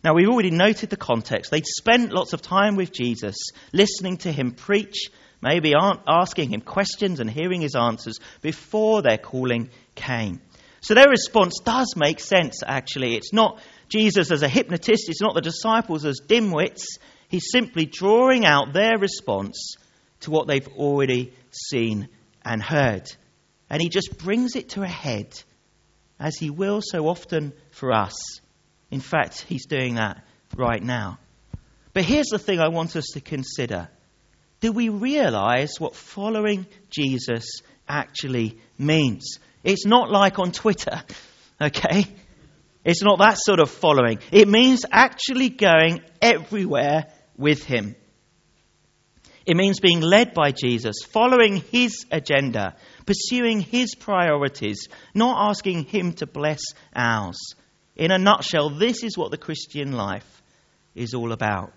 Now, 0.03 0.13
we've 0.15 0.29
already 0.29 0.51
noted 0.51 0.89
the 0.89 0.97
context. 0.97 1.51
They'd 1.51 1.65
spent 1.65 2.11
lots 2.11 2.33
of 2.33 2.41
time 2.41 2.75
with 2.75 2.91
Jesus, 2.91 3.35
listening 3.71 4.17
to 4.17 4.31
him 4.31 4.51
preach, 4.51 5.09
maybe 5.41 5.73
asking 6.07 6.49
him 6.49 6.61
questions 6.61 7.19
and 7.19 7.29
hearing 7.29 7.61
his 7.61 7.75
answers 7.75 8.19
before 8.41 9.03
their 9.03 9.19
calling 9.19 9.69
came. 9.93 10.41
So 10.81 10.95
their 10.95 11.09
response 11.09 11.59
does 11.63 11.95
make 11.95 12.19
sense, 12.19 12.63
actually. 12.65 13.15
It's 13.15 13.33
not 13.33 13.61
Jesus 13.87 14.31
as 14.31 14.41
a 14.41 14.47
hypnotist, 14.47 15.09
it's 15.09 15.21
not 15.21 15.35
the 15.35 15.41
disciples 15.41 16.05
as 16.05 16.21
dimwits. 16.25 16.83
He's 17.27 17.51
simply 17.51 17.85
drawing 17.85 18.45
out 18.45 18.73
their 18.73 18.97
response 18.97 19.75
to 20.21 20.31
what 20.31 20.47
they've 20.47 20.67
already 20.69 21.33
seen 21.51 22.09
and 22.43 22.61
heard. 22.61 23.09
And 23.69 23.81
he 23.81 23.89
just 23.89 24.17
brings 24.17 24.55
it 24.55 24.69
to 24.69 24.81
a 24.81 24.87
head, 24.87 25.41
as 26.19 26.37
he 26.37 26.49
will 26.49 26.81
so 26.83 27.07
often 27.07 27.53
for 27.71 27.93
us. 27.93 28.15
In 28.89 28.99
fact, 28.99 29.45
he's 29.47 29.65
doing 29.65 29.95
that 29.95 30.25
right 30.57 30.83
now. 30.83 31.19
But 31.93 32.03
here's 32.03 32.27
the 32.27 32.39
thing 32.39 32.59
I 32.59 32.69
want 32.69 32.95
us 32.95 33.05
to 33.13 33.21
consider 33.21 33.87
Do 34.59 34.71
we 34.71 34.89
realize 34.89 35.79
what 35.79 35.95
following 35.95 36.65
Jesus 36.89 37.61
actually 37.87 38.57
means? 38.77 39.39
It's 39.63 39.85
not 39.85 40.09
like 40.09 40.39
on 40.39 40.51
Twitter, 40.51 41.03
okay? 41.61 42.05
It's 42.83 43.03
not 43.03 43.19
that 43.19 43.37
sort 43.37 43.59
of 43.59 43.69
following. 43.69 44.19
It 44.31 44.47
means 44.47 44.85
actually 44.91 45.49
going 45.49 46.01
everywhere 46.21 47.07
with 47.37 47.63
Him. 47.63 47.95
It 49.45 49.55
means 49.57 49.79
being 49.79 50.01
led 50.01 50.33
by 50.33 50.51
Jesus, 50.51 50.97
following 51.03 51.57
His 51.57 52.05
agenda, 52.11 52.75
pursuing 53.05 53.59
His 53.59 53.95
priorities, 53.95 54.87
not 55.13 55.49
asking 55.49 55.85
Him 55.85 56.13
to 56.13 56.27
bless 56.27 56.61
ours. 56.95 57.39
In 57.95 58.11
a 58.11 58.17
nutshell, 58.17 58.69
this 58.69 59.03
is 59.03 59.17
what 59.17 59.31
the 59.31 59.37
Christian 59.37 59.91
life 59.91 60.41
is 60.95 61.13
all 61.13 61.31
about. 61.31 61.73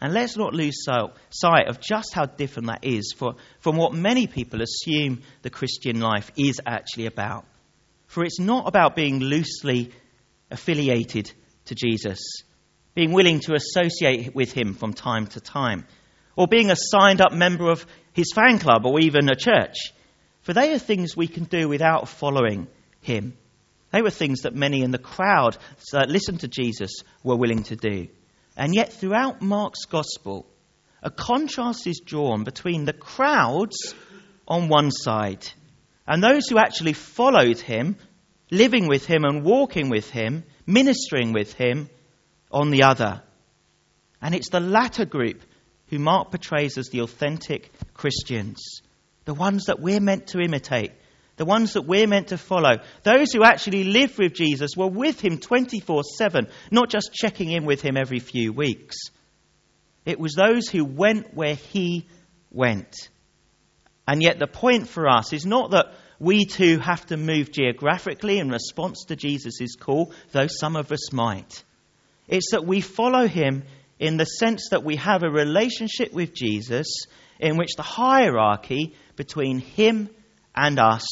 And 0.00 0.12
let's 0.12 0.36
not 0.36 0.52
lose 0.52 0.84
sight 0.84 1.68
of 1.68 1.80
just 1.80 2.12
how 2.12 2.26
different 2.26 2.66
that 2.66 2.84
is 2.84 3.14
from 3.14 3.76
what 3.76 3.94
many 3.94 4.26
people 4.26 4.60
assume 4.60 5.22
the 5.42 5.50
Christian 5.50 6.00
life 6.00 6.30
is 6.36 6.60
actually 6.66 7.06
about. 7.06 7.46
For 8.06 8.24
it's 8.24 8.40
not 8.40 8.68
about 8.68 8.96
being 8.96 9.20
loosely 9.20 9.92
affiliated 10.50 11.32
to 11.66 11.74
Jesus, 11.74 12.20
being 12.94 13.12
willing 13.12 13.40
to 13.40 13.54
associate 13.54 14.34
with 14.34 14.52
him 14.52 14.74
from 14.74 14.92
time 14.92 15.26
to 15.28 15.40
time, 15.40 15.86
or 16.36 16.46
being 16.46 16.70
a 16.70 16.76
signed 16.76 17.20
up 17.20 17.32
member 17.32 17.70
of 17.70 17.86
his 18.12 18.32
fan 18.34 18.58
club 18.58 18.84
or 18.84 19.00
even 19.00 19.30
a 19.30 19.36
church. 19.36 19.76
For 20.42 20.52
they 20.52 20.74
are 20.74 20.78
things 20.78 21.16
we 21.16 21.28
can 21.28 21.44
do 21.44 21.68
without 21.68 22.08
following 22.08 22.66
him. 23.00 23.36
They 23.90 24.02
were 24.02 24.10
things 24.10 24.40
that 24.42 24.54
many 24.54 24.82
in 24.82 24.90
the 24.90 24.98
crowd 24.98 25.56
that 25.92 26.10
listened 26.10 26.40
to 26.40 26.48
Jesus 26.48 27.02
were 27.22 27.36
willing 27.36 27.62
to 27.64 27.76
do. 27.76 28.08
And 28.56 28.74
yet, 28.74 28.92
throughout 28.92 29.42
Mark's 29.42 29.84
gospel, 29.86 30.46
a 31.02 31.10
contrast 31.10 31.86
is 31.86 32.00
drawn 32.04 32.44
between 32.44 32.84
the 32.84 32.92
crowds 32.92 33.94
on 34.46 34.68
one 34.68 34.90
side 34.90 35.46
and 36.06 36.22
those 36.22 36.48
who 36.48 36.58
actually 36.58 36.92
followed 36.92 37.58
him, 37.58 37.96
living 38.50 38.88
with 38.88 39.06
him 39.06 39.24
and 39.24 39.42
walking 39.42 39.88
with 39.88 40.10
him, 40.10 40.44
ministering 40.66 41.32
with 41.32 41.54
him 41.54 41.88
on 42.50 42.70
the 42.70 42.82
other. 42.82 43.22
And 44.20 44.34
it's 44.34 44.50
the 44.50 44.60
latter 44.60 45.04
group 45.04 45.42
who 45.88 45.98
Mark 45.98 46.30
portrays 46.30 46.78
as 46.78 46.88
the 46.88 47.00
authentic 47.00 47.70
Christians, 47.94 48.82
the 49.24 49.34
ones 49.34 49.64
that 49.66 49.80
we're 49.80 50.00
meant 50.00 50.28
to 50.28 50.40
imitate, 50.40 50.92
the 51.36 51.44
ones 51.44 51.72
that 51.72 51.82
we're 51.82 52.06
meant 52.06 52.28
to 52.28 52.38
follow. 52.38 52.78
Those 53.02 53.32
who 53.32 53.44
actually 53.44 53.84
lived 53.84 54.18
with 54.18 54.34
Jesus 54.34 54.76
were 54.76 54.88
with 54.88 55.20
him 55.20 55.38
24 55.38 56.02
7, 56.18 56.48
not 56.70 56.90
just 56.90 57.12
checking 57.12 57.50
in 57.50 57.64
with 57.64 57.82
him 57.82 57.96
every 57.96 58.20
few 58.20 58.52
weeks. 58.52 58.96
It 60.04 60.20
was 60.20 60.34
those 60.34 60.68
who 60.68 60.84
went 60.84 61.34
where 61.34 61.54
he 61.54 62.06
went. 62.50 62.94
And 64.06 64.22
yet, 64.22 64.38
the 64.38 64.46
point 64.46 64.88
for 64.88 65.08
us 65.08 65.32
is 65.32 65.46
not 65.46 65.70
that 65.70 65.94
we 66.20 66.44
too 66.44 66.78
have 66.78 67.06
to 67.06 67.16
move 67.16 67.50
geographically 67.50 68.38
in 68.38 68.50
response 68.50 69.04
to 69.06 69.16
Jesus' 69.16 69.76
call, 69.76 70.12
though 70.32 70.46
some 70.46 70.76
of 70.76 70.92
us 70.92 71.12
might. 71.12 71.64
It's 72.28 72.50
that 72.52 72.66
we 72.66 72.80
follow 72.80 73.26
him 73.26 73.64
in 73.98 74.16
the 74.16 74.24
sense 74.24 74.68
that 74.70 74.84
we 74.84 74.96
have 74.96 75.22
a 75.22 75.30
relationship 75.30 76.12
with 76.12 76.34
Jesus 76.34 76.86
in 77.40 77.56
which 77.56 77.74
the 77.76 77.82
hierarchy 77.82 78.94
between 79.16 79.58
him 79.58 80.08
and 80.54 80.78
us 80.78 81.06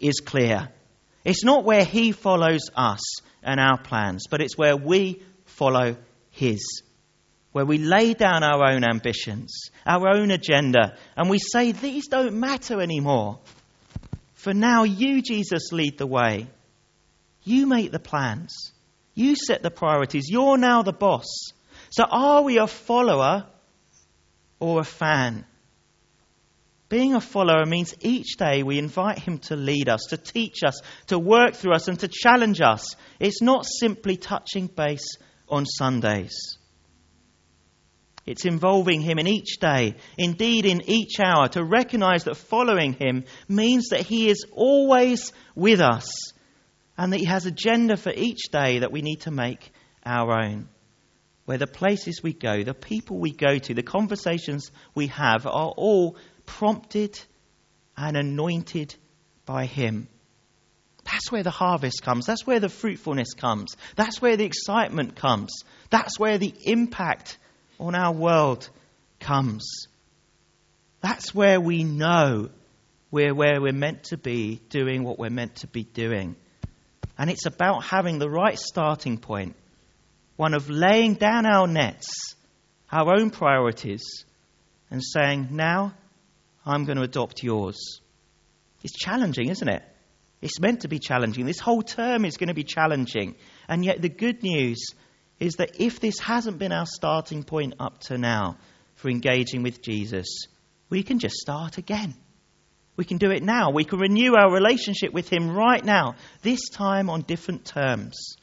is 0.00 0.20
clear. 0.20 0.68
It's 1.24 1.44
not 1.44 1.64
where 1.64 1.84
He 1.84 2.12
follows 2.12 2.70
us 2.76 3.00
and 3.42 3.60
our 3.60 3.78
plans, 3.78 4.26
but 4.30 4.40
it's 4.40 4.58
where 4.58 4.76
we 4.76 5.22
follow 5.44 5.96
His. 6.30 6.82
Where 7.52 7.64
we 7.64 7.78
lay 7.78 8.14
down 8.14 8.42
our 8.42 8.68
own 8.68 8.84
ambitions, 8.84 9.70
our 9.86 10.08
own 10.08 10.30
agenda, 10.30 10.96
and 11.16 11.30
we 11.30 11.38
say, 11.38 11.72
These 11.72 12.08
don't 12.08 12.34
matter 12.34 12.80
anymore. 12.80 13.38
For 14.34 14.52
now, 14.52 14.82
you, 14.82 15.22
Jesus, 15.22 15.72
lead 15.72 15.96
the 15.96 16.06
way. 16.06 16.48
You 17.44 17.66
make 17.66 17.92
the 17.92 17.98
plans. 17.98 18.72
You 19.14 19.36
set 19.36 19.62
the 19.62 19.70
priorities. 19.70 20.28
You're 20.28 20.58
now 20.58 20.82
the 20.82 20.92
boss. 20.92 21.52
So 21.90 22.04
are 22.10 22.42
we 22.42 22.58
a 22.58 22.66
follower 22.66 23.46
or 24.58 24.80
a 24.80 24.84
fan? 24.84 25.46
Being 26.94 27.16
a 27.16 27.20
follower 27.20 27.66
means 27.66 27.92
each 28.02 28.36
day 28.36 28.62
we 28.62 28.78
invite 28.78 29.18
him 29.18 29.38
to 29.48 29.56
lead 29.56 29.88
us, 29.88 30.02
to 30.10 30.16
teach 30.16 30.62
us, 30.64 30.80
to 31.08 31.18
work 31.18 31.54
through 31.54 31.74
us, 31.74 31.88
and 31.88 31.98
to 31.98 32.06
challenge 32.06 32.60
us. 32.60 32.94
It's 33.18 33.42
not 33.42 33.66
simply 33.66 34.16
touching 34.16 34.68
base 34.68 35.18
on 35.48 35.66
Sundays. 35.66 36.56
It's 38.26 38.44
involving 38.44 39.00
him 39.00 39.18
in 39.18 39.26
each 39.26 39.58
day, 39.58 39.96
indeed 40.16 40.66
in 40.66 40.88
each 40.88 41.18
hour, 41.18 41.48
to 41.48 41.64
recognize 41.64 42.22
that 42.24 42.36
following 42.36 42.92
him 42.92 43.24
means 43.48 43.88
that 43.88 44.06
he 44.06 44.30
is 44.30 44.46
always 44.52 45.32
with 45.56 45.80
us 45.80 46.08
and 46.96 47.12
that 47.12 47.18
he 47.18 47.26
has 47.26 47.44
agenda 47.44 47.96
for 47.96 48.12
each 48.14 48.52
day 48.52 48.78
that 48.78 48.92
we 48.92 49.02
need 49.02 49.22
to 49.22 49.32
make 49.32 49.72
our 50.06 50.30
own. 50.30 50.68
Where 51.44 51.58
the 51.58 51.66
places 51.66 52.22
we 52.22 52.34
go, 52.34 52.62
the 52.62 52.72
people 52.72 53.18
we 53.18 53.32
go 53.32 53.58
to, 53.58 53.74
the 53.74 53.82
conversations 53.82 54.70
we 54.94 55.08
have 55.08 55.44
are 55.44 55.74
all 55.76 56.16
prompted 56.46 57.18
and 57.96 58.16
anointed 58.16 58.94
by 59.46 59.66
him. 59.66 60.08
That's 61.04 61.30
where 61.30 61.42
the 61.42 61.50
harvest 61.50 62.02
comes. 62.02 62.26
That's 62.26 62.46
where 62.46 62.60
the 62.60 62.68
fruitfulness 62.68 63.34
comes. 63.34 63.76
That's 63.94 64.22
where 64.22 64.36
the 64.36 64.44
excitement 64.44 65.16
comes. 65.16 65.50
That's 65.90 66.18
where 66.18 66.38
the 66.38 66.54
impact 66.64 67.38
on 67.78 67.94
our 67.94 68.12
world 68.12 68.68
comes. 69.20 69.86
That's 71.00 71.34
where 71.34 71.60
we 71.60 71.84
know 71.84 72.48
we're 73.10 73.34
where 73.34 73.60
we're 73.60 73.72
meant 73.72 74.04
to 74.04 74.16
be, 74.16 74.60
doing 74.70 75.04
what 75.04 75.18
we're 75.18 75.30
meant 75.30 75.56
to 75.56 75.66
be 75.66 75.84
doing. 75.84 76.36
And 77.18 77.30
it's 77.30 77.46
about 77.46 77.84
having 77.84 78.18
the 78.18 78.30
right 78.30 78.58
starting 78.58 79.18
point 79.18 79.54
one 80.36 80.54
of 80.54 80.68
laying 80.68 81.14
down 81.14 81.46
our 81.46 81.68
nets, 81.68 82.34
our 82.90 83.14
own 83.16 83.30
priorities, 83.30 84.24
and 84.90 85.00
saying, 85.02 85.48
Now 85.52 85.94
I'm 86.64 86.84
going 86.84 86.96
to 86.96 87.04
adopt 87.04 87.42
yours. 87.42 88.00
It's 88.82 88.96
challenging, 88.98 89.48
isn't 89.48 89.68
it? 89.68 89.82
It's 90.40 90.60
meant 90.60 90.82
to 90.82 90.88
be 90.88 90.98
challenging. 90.98 91.46
This 91.46 91.60
whole 91.60 91.82
term 91.82 92.24
is 92.24 92.36
going 92.36 92.48
to 92.48 92.54
be 92.54 92.64
challenging. 92.64 93.36
And 93.68 93.84
yet, 93.84 94.02
the 94.02 94.08
good 94.08 94.42
news 94.42 94.86
is 95.40 95.54
that 95.54 95.80
if 95.80 96.00
this 96.00 96.18
hasn't 96.18 96.58
been 96.58 96.72
our 96.72 96.86
starting 96.86 97.44
point 97.44 97.74
up 97.80 97.98
to 98.00 98.18
now 98.18 98.58
for 98.96 99.08
engaging 99.08 99.62
with 99.62 99.82
Jesus, 99.82 100.46
we 100.90 101.02
can 101.02 101.18
just 101.18 101.36
start 101.36 101.78
again. 101.78 102.14
We 102.96 103.04
can 103.04 103.18
do 103.18 103.30
it 103.30 103.42
now. 103.42 103.70
We 103.70 103.84
can 103.84 103.98
renew 103.98 104.34
our 104.34 104.52
relationship 104.52 105.12
with 105.12 105.28
Him 105.28 105.50
right 105.50 105.84
now, 105.84 106.14
this 106.42 106.68
time 106.68 107.10
on 107.10 107.22
different 107.22 107.64
terms. 107.64 108.36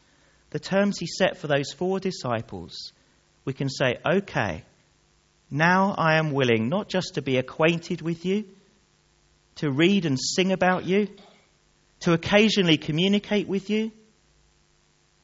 The 0.50 0.60
terms 0.60 0.98
He 1.00 1.08
set 1.08 1.38
for 1.38 1.48
those 1.48 1.72
four 1.72 2.00
disciples. 2.00 2.92
We 3.46 3.54
can 3.54 3.70
say, 3.70 3.96
okay, 4.06 4.64
now 5.52 5.94
I 5.98 6.18
am 6.18 6.32
willing 6.32 6.70
not 6.70 6.88
just 6.88 7.16
to 7.16 7.22
be 7.22 7.38
acquainted 7.38 8.02
with 8.02 8.26
you, 8.26 8.46
to 9.56 9.70
read 9.70 10.06
and 10.06 10.18
sing 10.18 10.54
about 10.54 10.86
you, 10.86 11.10
to 12.00 12.14
occasionally 12.14 12.78
communicate 12.78 13.50
with 13.50 13.70
you, 13.70 13.92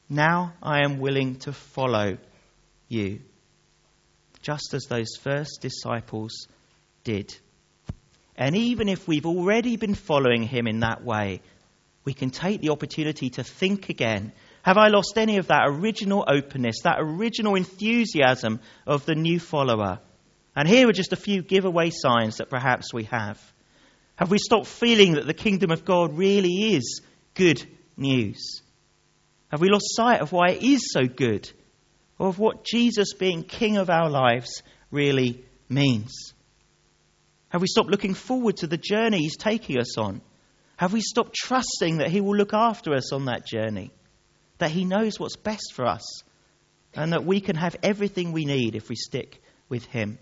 now 0.08 0.52
I 0.62 0.84
am 0.84 0.98
willing 0.98 1.36
to 1.40 1.52
follow 1.52 2.18
you, 2.88 3.20
just 4.42 4.74
as 4.74 4.84
those 4.84 5.16
first 5.20 5.60
disciples 5.60 6.46
did. 7.04 7.34
And 8.36 8.54
even 8.54 8.88
if 8.88 9.08
we've 9.08 9.26
already 9.26 9.76
been 9.76 9.94
following 9.94 10.42
him 10.42 10.66
in 10.66 10.80
that 10.80 11.02
way, 11.02 11.40
we 12.04 12.14
can 12.14 12.30
take 12.30 12.60
the 12.60 12.70
opportunity 12.70 13.30
to 13.30 13.44
think 13.44 13.88
again. 13.88 14.32
Have 14.62 14.78
I 14.78 14.88
lost 14.88 15.14
any 15.16 15.38
of 15.38 15.48
that 15.48 15.64
original 15.66 16.24
openness, 16.26 16.82
that 16.84 16.98
original 17.00 17.54
enthusiasm 17.54 18.60
of 18.86 19.04
the 19.04 19.14
new 19.14 19.40
follower? 19.40 19.98
And 20.58 20.66
here 20.66 20.88
are 20.88 20.92
just 20.92 21.12
a 21.12 21.16
few 21.16 21.42
giveaway 21.42 21.90
signs 21.90 22.38
that 22.38 22.50
perhaps 22.50 22.92
we 22.92 23.04
have. 23.04 23.40
Have 24.16 24.32
we 24.32 24.38
stopped 24.38 24.66
feeling 24.66 25.12
that 25.12 25.24
the 25.24 25.32
kingdom 25.32 25.70
of 25.70 25.84
God 25.84 26.18
really 26.18 26.74
is 26.74 27.00
good 27.34 27.64
news? 27.96 28.60
Have 29.52 29.60
we 29.60 29.68
lost 29.68 29.94
sight 29.94 30.20
of 30.20 30.32
why 30.32 30.48
it 30.48 30.64
is 30.64 30.90
so 30.90 31.06
good? 31.06 31.48
Or 32.18 32.26
of 32.26 32.40
what 32.40 32.64
Jesus 32.64 33.14
being 33.14 33.44
King 33.44 33.76
of 33.76 33.88
our 33.88 34.10
lives 34.10 34.64
really 34.90 35.44
means? 35.68 36.34
Have 37.50 37.60
we 37.60 37.68
stopped 37.68 37.90
looking 37.90 38.14
forward 38.14 38.56
to 38.56 38.66
the 38.66 38.76
journey 38.76 39.18
He's 39.18 39.36
taking 39.36 39.78
us 39.78 39.96
on? 39.96 40.20
Have 40.76 40.92
we 40.92 41.02
stopped 41.02 41.36
trusting 41.36 41.98
that 41.98 42.10
He 42.10 42.20
will 42.20 42.34
look 42.34 42.52
after 42.52 42.94
us 42.94 43.12
on 43.12 43.26
that 43.26 43.46
journey? 43.46 43.92
That 44.58 44.72
He 44.72 44.84
knows 44.84 45.20
what's 45.20 45.36
best 45.36 45.72
for 45.74 45.86
us? 45.86 46.24
And 46.94 47.12
that 47.12 47.24
we 47.24 47.40
can 47.40 47.54
have 47.54 47.76
everything 47.84 48.32
we 48.32 48.44
need 48.44 48.74
if 48.74 48.88
we 48.88 48.96
stick 48.96 49.40
with 49.68 49.84
Him? 49.84 50.18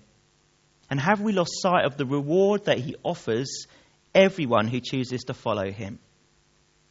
And 0.88 1.00
have 1.00 1.20
we 1.20 1.32
lost 1.32 1.60
sight 1.60 1.84
of 1.84 1.96
the 1.96 2.06
reward 2.06 2.66
that 2.66 2.78
He 2.78 2.96
offers 3.02 3.66
everyone 4.14 4.68
who 4.68 4.80
chooses 4.80 5.24
to 5.24 5.34
follow 5.34 5.70
Him? 5.70 5.98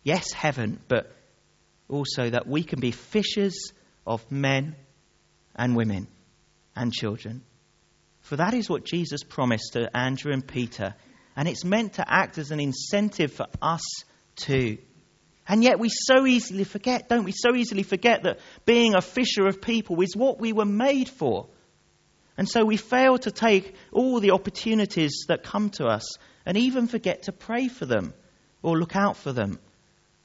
Yes, 0.04 0.32
heaven, 0.32 0.80
but 0.88 1.12
also 1.90 2.30
that 2.30 2.48
we 2.48 2.64
can 2.64 2.80
be 2.80 2.92
fishers 2.92 3.72
of 4.06 4.30
men 4.32 4.76
and 5.56 5.76
women 5.76 6.08
and 6.76 6.92
children. 6.92 7.44
For 8.22 8.36
that 8.38 8.54
is 8.54 8.70
what 8.70 8.86
Jesus 8.86 9.24
promised 9.24 9.74
to 9.74 9.96
Andrew 9.96 10.34
and 10.34 10.46
Peter, 10.46 10.96
and 11.36 11.48
it's 11.48 11.64
meant 11.64 11.94
to 11.94 12.06
act 12.08 12.38
as 12.38 12.52
an 12.52 12.60
incentive 12.60 13.32
for 13.32 13.48
us 13.62 13.84
too. 14.36 14.78
And 15.48 15.64
yet 15.64 15.80
we 15.80 15.90
so 15.90 16.26
easily 16.26 16.64
forget, 16.64 17.08
don't 17.08 17.24
we? 17.24 17.32
So 17.32 17.56
easily 17.56 17.84
forget 17.84 18.24
that 18.24 18.40
being 18.66 18.96
a 18.96 19.02
fisher 19.02 19.46
of 19.48 19.62
people 19.62 20.02
is 20.02 20.16
what 20.16 20.40
we 20.40 20.54
were 20.54 20.66
made 20.66 21.08
for. 21.08 21.48
And 22.38 22.50
so 22.50 22.66
we 22.66 22.78
fail 22.78 23.18
to 23.20 23.32
take 23.32 23.76
all 23.92 24.20
the 24.20 24.32
opportunities 24.32 25.26
that 25.30 25.44
come 25.44 25.70
to 25.72 25.86
us 25.86 26.18
and 26.46 26.58
even 26.58 26.88
forget 26.88 27.24
to 27.24 27.32
pray 27.32 27.68
for 27.68 27.86
them 27.86 28.14
or 28.62 28.78
look 28.78 28.96
out 28.96 29.18
for 29.18 29.32
them 29.32 29.60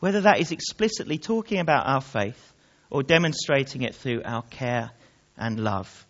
whether 0.01 0.23
that 0.23 0.41
is 0.41 0.51
explicitly 0.51 1.19
talking 1.19 1.61
about 1.61 1.87
our 1.87 2.01
faith 2.01 2.53
or 2.91 3.03
demonstrating 3.03 3.83
it 3.83 3.95
through 3.95 4.23
our 4.25 4.43
care 4.43 4.91
and 5.37 5.61
love. 5.61 6.07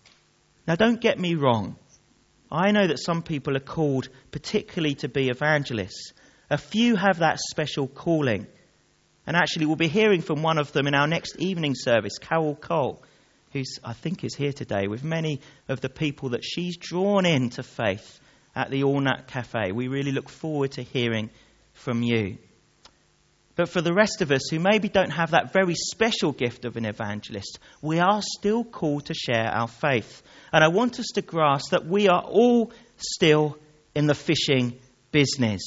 Now, 0.66 0.76
don't 0.76 1.00
get 1.00 1.18
me 1.18 1.34
wrong. 1.34 1.76
I 2.50 2.70
know 2.70 2.86
that 2.86 3.00
some 3.00 3.22
people 3.22 3.56
are 3.56 3.60
called 3.60 4.08
particularly 4.30 4.94
to 4.96 5.08
be 5.08 5.28
evangelists. 5.28 6.12
A 6.48 6.58
few 6.58 6.96
have 6.96 7.18
that 7.18 7.38
special 7.38 7.86
calling. 7.86 8.46
And 9.26 9.36
actually, 9.36 9.66
we'll 9.66 9.76
be 9.76 9.88
hearing 9.88 10.22
from 10.22 10.42
one 10.42 10.58
of 10.58 10.72
them 10.72 10.86
in 10.86 10.94
our 10.94 11.06
next 11.06 11.36
evening 11.38 11.74
service, 11.76 12.18
Carol 12.18 12.54
Cole, 12.54 13.02
who 13.52 13.62
I 13.84 13.92
think 13.92 14.24
is 14.24 14.34
here 14.34 14.52
today, 14.52 14.86
with 14.86 15.02
many 15.02 15.40
of 15.68 15.80
the 15.80 15.88
people 15.88 16.30
that 16.30 16.44
she's 16.44 16.76
drawn 16.76 17.26
into 17.26 17.62
faith 17.62 18.20
at 18.54 18.70
the 18.70 18.84
All 18.84 19.00
Nut 19.00 19.26
Cafe. 19.26 19.72
We 19.72 19.88
really 19.88 20.12
look 20.12 20.28
forward 20.28 20.72
to 20.72 20.82
hearing 20.82 21.30
from 21.72 22.02
you. 22.02 22.38
But 23.56 23.68
for 23.68 23.80
the 23.80 23.92
rest 23.92 24.22
of 24.22 24.30
us 24.30 24.48
who 24.50 24.58
maybe 24.58 24.88
don't 24.88 25.10
have 25.10 25.32
that 25.32 25.52
very 25.52 25.74
special 25.74 26.32
gift 26.32 26.64
of 26.64 26.76
an 26.76 26.84
evangelist, 26.84 27.58
we 27.82 27.98
are 27.98 28.22
still 28.22 28.64
called 28.64 29.06
to 29.06 29.14
share 29.14 29.48
our 29.48 29.68
faith. 29.68 30.22
And 30.52 30.64
I 30.64 30.68
want 30.68 30.98
us 30.98 31.08
to 31.14 31.22
grasp 31.22 31.72
that 31.72 31.86
we 31.86 32.08
are 32.08 32.22
all 32.22 32.72
still 32.96 33.58
in 33.94 34.06
the 34.06 34.14
fishing 34.14 34.78
business. 35.12 35.60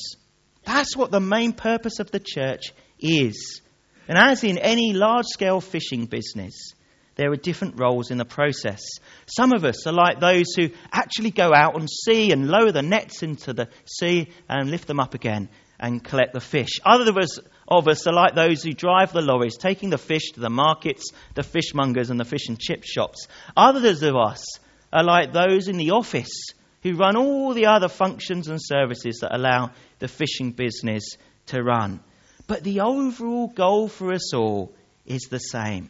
That's 0.66 0.96
what 0.96 1.12
the 1.12 1.20
main 1.20 1.54
purpose 1.54 2.00
of 2.00 2.10
the 2.10 2.22
church 2.22 2.74
is. 3.00 3.62
And 4.08 4.18
as 4.18 4.44
in 4.44 4.58
any 4.58 4.94
large 4.94 5.26
scale 5.26 5.62
fishing 5.62 6.06
business, 6.06 6.74
there 7.16 7.32
are 7.32 7.36
different 7.36 7.80
roles 7.80 8.12
in 8.12 8.18
the 8.18 8.26
process. 8.26 8.82
Some 9.26 9.54
of 9.54 9.66
us 9.66 9.86
are 9.86 9.94
like 9.94 10.20
those 10.20 10.54
who 10.56 10.70
actually 10.92 11.32
go 11.32 11.54
out 11.54 11.76
on 11.76 11.88
sea 11.88 12.32
and 12.32 12.48
lower 12.48 12.72
the 12.72 12.82
nets 12.82 13.24
into 13.24 13.54
the 13.54 13.70
sea 13.86 14.30
and 14.50 14.72
lift 14.72 14.88
them 14.88 15.00
up 15.00 15.14
again 15.14 15.50
and 15.80 16.04
collect 16.04 16.34
the 16.34 16.40
fish. 16.40 16.80
Other 16.84 17.10
of 17.10 17.18
us 17.18 17.40
of 17.68 17.88
us 17.88 18.06
are 18.08 18.14
like 18.14 18.36
those 18.36 18.64
who 18.64 18.72
drive 18.74 19.14
the 19.14 19.22
lorries, 19.22 19.58
taking 19.58 19.90
the 19.90 19.98
fish 19.98 20.32
to 20.32 20.40
the 20.40 20.50
markets, 20.50 21.12
the 21.34 21.44
fishmongers, 21.44 22.10
and 22.10 22.20
the 22.20 22.26
fish 22.26 22.48
and 22.48 22.60
chip 22.60 22.84
shops. 22.84 23.28
Others 23.56 24.04
of 24.04 24.16
us 24.16 24.44
are 24.92 25.04
like 25.04 25.34
those 25.34 25.68
in 25.68 25.78
the 25.78 25.92
office 25.92 26.52
who 26.84 26.96
run 26.96 27.16
all 27.16 27.54
the 27.54 27.68
other 27.68 27.88
functions 27.88 28.48
and 28.48 28.60
services 28.62 29.20
that 29.22 29.34
allow 29.34 29.72
the 30.00 30.08
fishing 30.08 30.52
business 30.52 31.04
to 31.48 31.64
run. 31.64 32.02
But 32.48 32.64
the 32.64 32.82
overall 32.82 33.48
goal 33.48 33.88
for 33.88 34.14
us 34.14 34.34
all 34.34 34.74
is 35.06 35.24
the 35.30 35.40
same 35.40 35.90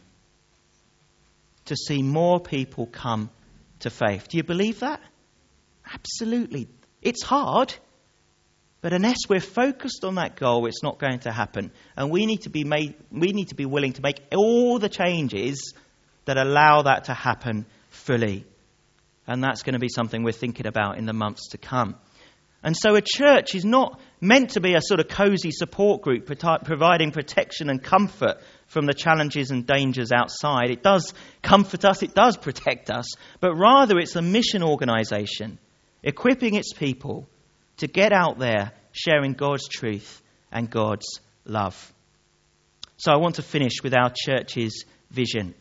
to 1.65 1.75
see 1.75 2.01
more 2.01 2.39
people 2.39 2.85
come 2.85 3.29
to 3.79 3.89
faith. 3.89 4.27
Do 4.29 4.37
you 4.37 4.43
believe 4.43 4.79
that? 4.79 5.01
Absolutely. 5.91 6.67
It's 7.01 7.23
hard. 7.23 7.73
But 8.81 8.91
unless 8.91 9.29
we're 9.29 9.39
focused 9.39 10.03
on 10.03 10.15
that 10.15 10.35
goal, 10.35 10.65
it's 10.65 10.83
not 10.83 10.99
going 10.99 11.19
to 11.19 11.31
happen. 11.31 11.71
And 11.95 12.11
we 12.11 12.25
need 12.25 12.41
to 12.41 12.49
be, 12.49 12.63
made, 12.65 12.95
we 13.11 13.31
need 13.31 13.49
to 13.49 13.55
be 13.55 13.65
willing 13.65 13.93
to 13.93 14.01
make 14.01 14.21
all 14.35 14.77
the 14.77 14.89
changes 14.89 15.73
that 16.25 16.37
allow 16.37 16.81
that 16.81 17.05
to 17.05 17.13
happen 17.13 17.65
fully. 17.89 18.45
And 19.25 19.41
that's 19.41 19.63
going 19.63 19.73
to 19.73 19.79
be 19.79 19.87
something 19.87 20.23
we're 20.23 20.33
thinking 20.33 20.67
about 20.67 20.97
in 20.97 21.05
the 21.05 21.13
months 21.13 21.49
to 21.49 21.57
come. 21.57 21.95
And 22.63 22.77
so 22.77 22.95
a 22.95 23.01
church 23.01 23.55
is 23.55 23.65
not 23.65 23.99
meant 24.21 24.51
to 24.51 24.61
be 24.61 24.73
a 24.73 24.81
sort 24.81 25.01
of 25.01 25.09
cozy 25.09 25.51
support 25.51 26.01
group 26.01 26.25
providing 26.25 27.11
protection 27.11 27.69
and 27.69 27.83
comfort 27.83 28.37
from 28.67 28.85
the 28.85 28.93
challenges 28.93 29.51
and 29.51 29.67
dangers 29.67 30.11
outside. 30.13 30.69
It 30.69 30.81
does 30.81 31.13
comfort 31.41 31.83
us, 31.83 32.01
it 32.03 32.15
does 32.15 32.37
protect 32.37 32.89
us, 32.89 33.05
but 33.41 33.53
rather 33.55 33.99
it's 33.99 34.15
a 34.15 34.21
mission 34.21 34.63
organization 34.63 35.59
equipping 36.03 36.55
its 36.55 36.73
people 36.73 37.27
to 37.77 37.87
get 37.87 38.13
out 38.13 38.39
there 38.39 38.71
sharing 38.93 39.33
God's 39.33 39.67
truth 39.67 40.21
and 40.51 40.69
God's 40.69 41.19
love. 41.45 41.93
So 42.97 43.11
I 43.11 43.17
want 43.17 43.35
to 43.35 43.41
finish 43.41 43.83
with 43.83 43.93
our 43.93 44.11
church's 44.15 44.85
vision. 45.11 45.55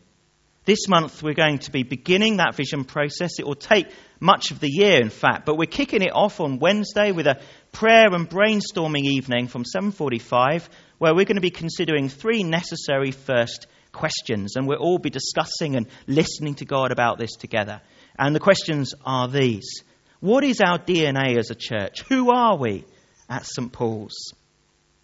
This 0.65 0.87
month 0.89 1.23
we're 1.23 1.35
going 1.35 1.59
to 1.61 1.73
be 1.73 1.83
beginning 1.83 2.37
that 2.37 2.55
vision 2.55 2.85
process. 2.85 3.41
It 3.41 3.47
will 3.47 3.57
take 3.57 3.89
much 4.21 4.53
of 4.53 4.61
the 4.61 4.71
year, 4.71 5.01
in 5.01 5.11
fact, 5.11 5.45
but 5.45 5.57
we're 5.57 5.67
kicking 5.67 6.03
it 6.03 6.15
off 6.15 6.41
on 6.41 6.61
Wednesday 6.61 7.11
with 7.11 7.27
a 7.27 7.41
prayer 7.73 8.15
and 8.15 8.31
brainstorming 8.31 9.05
evening 9.05 9.49
from 9.49 9.65
7:45 9.65 10.69
where 10.99 11.15
we're 11.17 11.25
going 11.25 11.37
to 11.37 11.41
be 11.41 11.51
considering 11.51 12.09
three 12.09 12.45
necessary 12.45 13.11
first 13.11 13.67
questions 13.91 14.55
and 14.55 14.69
we'll 14.69 14.79
all 14.79 14.99
be 14.99 15.11
discussing 15.11 15.75
and 15.75 15.89
listening 16.07 16.55
to 16.55 16.65
God 16.65 16.93
about 16.93 17.19
this 17.19 17.33
together. 17.33 17.81
And 18.17 18.33
the 18.33 18.41
questions 18.41 18.95
are 19.05 19.27
these. 19.27 19.83
What 20.21 20.45
is 20.45 20.61
our 20.61 20.79
DNA 20.79 21.39
as 21.39 21.51
a 21.51 21.57
church? 21.57 22.03
Who 22.03 22.31
are 22.31 22.57
we 22.57 22.85
at 23.29 23.45
St 23.47 23.73
Paul's? 23.73 24.33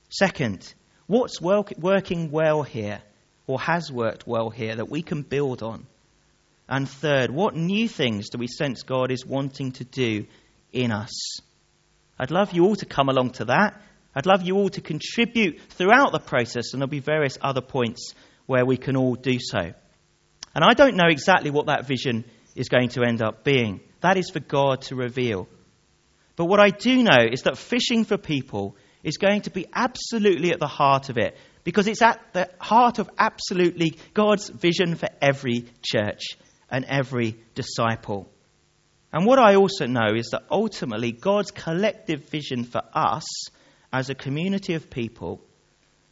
Second, 0.08 0.72
what's 1.08 1.40
working 1.40 2.30
well 2.30 2.62
here? 2.62 3.02
Or 3.48 3.58
has 3.58 3.90
worked 3.90 4.28
well 4.28 4.50
here 4.50 4.76
that 4.76 4.88
we 4.88 5.02
can 5.02 5.22
build 5.22 5.64
on? 5.64 5.86
And 6.68 6.88
third, 6.88 7.30
what 7.30 7.56
new 7.56 7.88
things 7.88 8.28
do 8.28 8.38
we 8.38 8.46
sense 8.46 8.82
God 8.82 9.10
is 9.10 9.26
wanting 9.26 9.72
to 9.72 9.84
do 9.84 10.26
in 10.70 10.92
us? 10.92 11.40
I'd 12.18 12.30
love 12.30 12.52
you 12.52 12.66
all 12.66 12.76
to 12.76 12.86
come 12.86 13.08
along 13.08 13.30
to 13.32 13.46
that. 13.46 13.80
I'd 14.14 14.26
love 14.26 14.42
you 14.42 14.56
all 14.56 14.68
to 14.70 14.80
contribute 14.82 15.60
throughout 15.70 16.12
the 16.12 16.20
process, 16.20 16.72
and 16.72 16.82
there'll 16.82 16.90
be 16.90 17.00
various 17.00 17.38
other 17.40 17.62
points 17.62 18.14
where 18.46 18.66
we 18.66 18.76
can 18.76 18.96
all 18.96 19.14
do 19.14 19.38
so. 19.40 19.72
And 20.54 20.64
I 20.64 20.74
don't 20.74 20.96
know 20.96 21.08
exactly 21.08 21.50
what 21.50 21.66
that 21.66 21.86
vision 21.86 22.24
is 22.54 22.68
going 22.68 22.90
to 22.90 23.02
end 23.02 23.22
up 23.22 23.44
being. 23.44 23.80
That 24.00 24.18
is 24.18 24.30
for 24.30 24.40
God 24.40 24.82
to 24.82 24.96
reveal. 24.96 25.48
But 26.36 26.46
what 26.46 26.60
I 26.60 26.70
do 26.70 27.02
know 27.02 27.26
is 27.30 27.42
that 27.42 27.56
fishing 27.56 28.04
for 28.04 28.18
people 28.18 28.76
is 29.02 29.16
going 29.16 29.42
to 29.42 29.50
be 29.50 29.66
absolutely 29.72 30.50
at 30.50 30.60
the 30.60 30.66
heart 30.66 31.08
of 31.08 31.16
it 31.16 31.36
because 31.68 31.86
it's 31.86 32.00
at 32.00 32.18
the 32.32 32.48
heart 32.58 32.98
of 32.98 33.10
absolutely 33.18 33.98
God's 34.14 34.48
vision 34.48 34.94
for 34.94 35.10
every 35.20 35.66
church 35.82 36.38
and 36.70 36.82
every 36.86 37.36
disciple. 37.54 38.26
And 39.12 39.26
what 39.26 39.38
I 39.38 39.56
also 39.56 39.84
know 39.84 40.14
is 40.16 40.30
that 40.32 40.44
ultimately 40.50 41.12
God's 41.12 41.50
collective 41.50 42.30
vision 42.30 42.64
for 42.64 42.80
us 42.94 43.26
as 43.92 44.08
a 44.08 44.14
community 44.14 44.72
of 44.76 44.88
people 44.88 45.42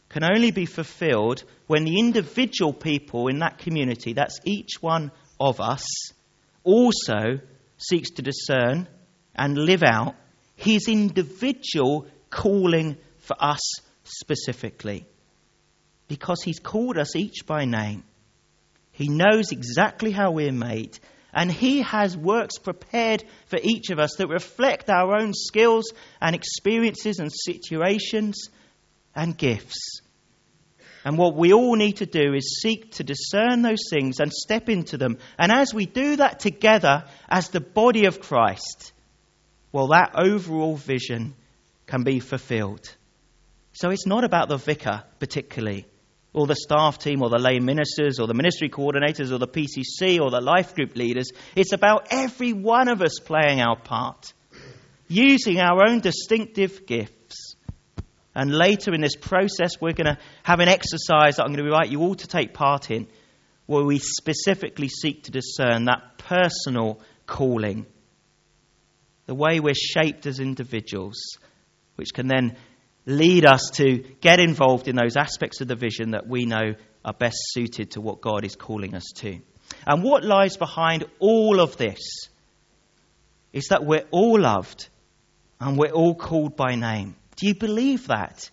can 0.09 0.23
only 0.23 0.51
be 0.51 0.67
fulfilled 0.67 1.43
when 1.65 1.85
the 1.85 1.97
individual 1.97 2.71
people 2.71 3.27
in 3.27 3.39
that 3.39 3.57
community, 3.57 4.13
that's 4.13 4.39
each 4.45 4.79
one 4.79 5.11
of 5.39 5.59
us, 5.59 5.87
also 6.63 7.39
seeks 7.79 8.11
to 8.11 8.21
discern 8.21 8.87
and 9.33 9.57
live 9.57 9.81
out 9.81 10.13
his 10.55 10.87
individual 10.87 12.05
calling 12.29 12.95
for 13.17 13.35
us 13.39 13.61
specifically 14.03 15.07
because 16.07 16.41
He's 16.43 16.59
called 16.59 16.97
us 16.97 17.15
each 17.15 17.45
by 17.45 17.65
name. 17.65 18.03
He 18.91 19.09
knows 19.09 19.51
exactly 19.51 20.11
how 20.11 20.31
we're 20.31 20.51
made, 20.51 20.97
and 21.33 21.51
He 21.51 21.81
has 21.81 22.17
works 22.17 22.57
prepared 22.57 23.23
for 23.45 23.59
each 23.61 23.89
of 23.89 23.99
us 23.99 24.15
that 24.17 24.27
reflect 24.27 24.89
our 24.89 25.19
own 25.19 25.33
skills 25.33 25.91
and 26.21 26.35
experiences 26.35 27.19
and 27.19 27.31
situations 27.31 28.49
and 29.15 29.37
gifts. 29.37 30.01
And 31.05 31.17
what 31.17 31.35
we 31.35 31.53
all 31.53 31.75
need 31.75 31.97
to 31.97 32.05
do 32.05 32.33
is 32.33 32.59
seek 32.61 32.91
to 32.93 33.03
discern 33.03 33.61
those 33.61 33.87
things 33.89 34.19
and 34.19 34.33
step 34.33 34.67
into 34.67 34.97
them. 34.97 35.19
And 35.37 35.51
as 35.51 35.73
we 35.73 35.85
do 35.85 36.17
that 36.17 36.39
together 36.39 37.05
as 37.29 37.49
the 37.49 37.61
body 37.61 38.05
of 38.05 38.19
Christ, 38.19 38.91
well, 39.71 39.87
that 39.87 40.15
overall 40.15 40.75
vision 40.75 41.35
can 41.85 42.03
be 42.03 42.19
fulfilled. 42.19 42.93
So 43.73 43.89
it's 43.89 44.07
not 44.07 44.23
about 44.23 44.49
the 44.49 44.57
vicar 44.57 45.03
particularly 45.19 45.85
or 46.37 46.45
the 46.45 46.55
staff 46.55 46.99
team 46.99 47.23
or 47.23 47.31
the 47.31 47.39
lay 47.39 47.57
ministers 47.57 48.19
or 48.19 48.27
the 48.27 48.33
ministry 48.35 48.69
coordinators 48.69 49.31
or 49.31 49.39
the 49.39 49.47
PCC 49.47 50.21
or 50.21 50.29
the 50.29 50.39
life 50.39 50.75
group 50.75 50.95
leaders. 50.95 51.31
It's 51.55 51.73
about 51.73 52.09
every 52.11 52.53
one 52.53 52.89
of 52.89 53.01
us 53.01 53.17
playing 53.17 53.59
our 53.59 53.75
part, 53.75 54.33
using 55.07 55.59
our 55.59 55.89
own 55.89 55.99
distinctive 55.99 56.85
gifts. 56.85 57.55
And 58.35 58.53
later 58.53 58.93
in 58.93 59.01
this 59.01 59.15
process, 59.15 59.81
we're 59.81 59.93
going 59.93 60.15
to 60.15 60.19
have 60.43 60.59
an 60.59 60.67
exercise 60.67 61.37
that 61.37 61.43
I'm 61.43 61.53
going 61.53 61.65
to 61.65 61.71
invite 61.71 61.89
you 61.89 62.01
all 62.01 62.13
to 62.13 62.27
take 62.27 62.53
part 62.53 62.91
in, 62.91 63.07
where 63.65 63.83
we 63.83 63.97
specifically 63.97 64.89
seek 64.89 65.23
to 65.23 65.31
discern 65.31 65.85
that 65.85 66.19
personal 66.19 67.01
calling, 67.25 67.87
the 69.25 69.33
way 69.33 69.59
we're 69.59 69.73
shaped 69.73 70.27
as 70.27 70.39
individuals, 70.39 71.17
which 71.95 72.13
can 72.13 72.27
then 72.27 72.55
lead 73.07 73.45
us 73.45 73.71
to 73.75 74.03
get 74.19 74.39
involved 74.39 74.87
in 74.87 74.95
those 74.95 75.15
aspects 75.15 75.61
of 75.61 75.67
the 75.67 75.75
vision 75.75 76.11
that 76.11 76.27
we 76.27 76.45
know 76.45 76.75
are 77.05 77.13
best 77.13 77.37
suited 77.51 77.91
to 77.91 78.01
what 78.01 78.21
God 78.21 78.43
is 78.45 78.55
calling 78.55 78.93
us 78.93 79.05
to. 79.15 79.39
And 79.87 80.03
what 80.03 80.25
lies 80.25 80.57
behind 80.57 81.05
all 81.19 81.61
of 81.61 81.77
this 81.77 82.27
is 83.53 83.67
that 83.69 83.85
we're 83.85 84.05
all 84.11 84.39
loved 84.39 84.89
and 85.59 85.77
we're 85.77 85.91
all 85.91 86.15
called 86.15 86.57
by 86.57 86.75
name. 86.75 87.15
Do 87.37 87.47
you 87.47 87.55
believe 87.55 88.07
that? 88.07 88.49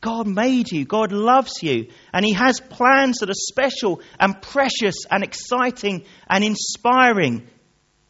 God 0.00 0.26
made 0.26 0.72
you, 0.72 0.84
God 0.84 1.12
loves 1.12 1.62
you, 1.62 1.88
and 2.12 2.24
He 2.24 2.32
has 2.32 2.60
plans 2.60 3.18
that 3.18 3.30
are 3.30 3.34
special 3.34 4.00
and 4.18 4.40
precious 4.40 4.96
and 5.10 5.22
exciting 5.22 6.04
and 6.28 6.42
inspiring 6.42 7.46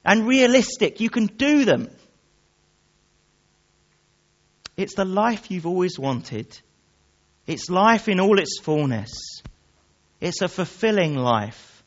and 0.05 0.27
realistic. 0.27 1.01
You 1.01 1.11
can 1.11 1.27
do 1.27 1.65
them. 1.65 1.89
It's 4.77 4.95
the 4.95 5.05
life 5.05 5.51
you've 5.51 5.67
always 5.67 5.99
wanted. 5.99 6.59
It's 7.47 7.71
life 7.71 8.09
in 8.09 8.21
all 8.21 8.39
its 8.39 8.59
fullness. 8.61 9.13
It's 10.21 10.43
a 10.43 10.49
fulfilling 10.49 11.17
life. 11.17 11.83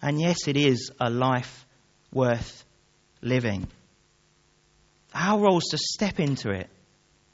And 0.00 0.20
yes, 0.20 0.46
it 0.46 0.56
is 0.56 0.90
a 1.00 1.10
life 1.10 1.66
worth 2.12 2.64
living. 3.20 3.66
Our 5.14 5.40
role 5.40 5.58
is 5.58 5.68
to 5.70 5.78
step 5.78 6.20
into 6.20 6.50
it 6.50 6.68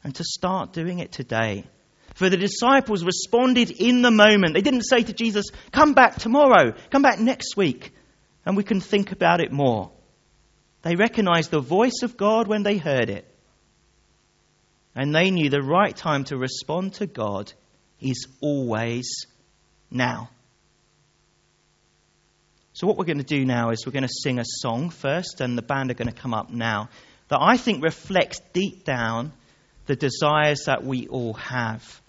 and 0.05 0.15
to 0.15 0.25
start 0.25 0.73
doing 0.73 0.99
it 0.99 1.13
today. 1.13 1.65
For 2.15 2.29
the 2.29 2.37
disciples 2.37 3.05
responded 3.05 3.71
in 3.71 4.03
the 4.03 4.11
moment. 4.11 4.55
They 4.55 4.61
didn't 4.61 4.83
say 4.83 5.03
to 5.03 5.13
Jesus, 5.13 5.47
Come 5.71 5.95
back 5.95 6.17
tomorrow, 6.17 6.75
come 6.91 7.03
back 7.03 7.19
next 7.19 7.57
week, 7.57 7.93
and 8.45 8.57
we 8.57 8.65
can 8.65 8.81
think 8.81 9.13
about 9.13 9.41
it 9.41 9.53
more. 9.53 9.91
They 10.83 10.97
recognized 10.97 11.51
the 11.51 11.61
voice 11.61 12.03
of 12.03 12.17
God 12.17 12.49
when 12.49 12.65
they 12.65 12.77
heard 12.77 13.09
it. 13.09 13.32
And 14.95 15.15
they 15.15 15.31
knew 15.31 15.49
the 15.49 15.63
right 15.63 15.97
time 15.97 16.25
to 16.25 16.37
respond 16.37 16.95
to 16.95 17.07
God 17.07 17.53
is 18.01 18.27
always 18.41 19.27
now. 19.91 20.29
So, 22.75 22.87
what 22.87 22.97
we're 22.97 23.05
going 23.05 23.19
to 23.19 23.25
do 23.25 23.45
now 23.45 23.71
is 23.71 23.85
we're 23.87 23.93
going 23.93 24.03
to 24.03 24.09
sing 24.09 24.39
a 24.39 24.45
song 24.45 24.91
first, 24.91 25.41
and 25.41 25.57
the 25.57 25.63
band 25.63 25.91
are 25.91 25.95
going 25.95 26.09
to 26.09 26.21
come 26.21 26.35
up 26.35 26.51
now 26.51 26.89
that 27.29 27.39
I 27.41 27.57
think 27.57 27.83
reflects 27.83 28.41
deep 28.53 28.85
down 28.85 29.33
the 29.87 29.97
desires 29.97 30.65
that 30.67 30.85
we 30.85 31.07
all 31.09 31.35
have. 31.35 32.01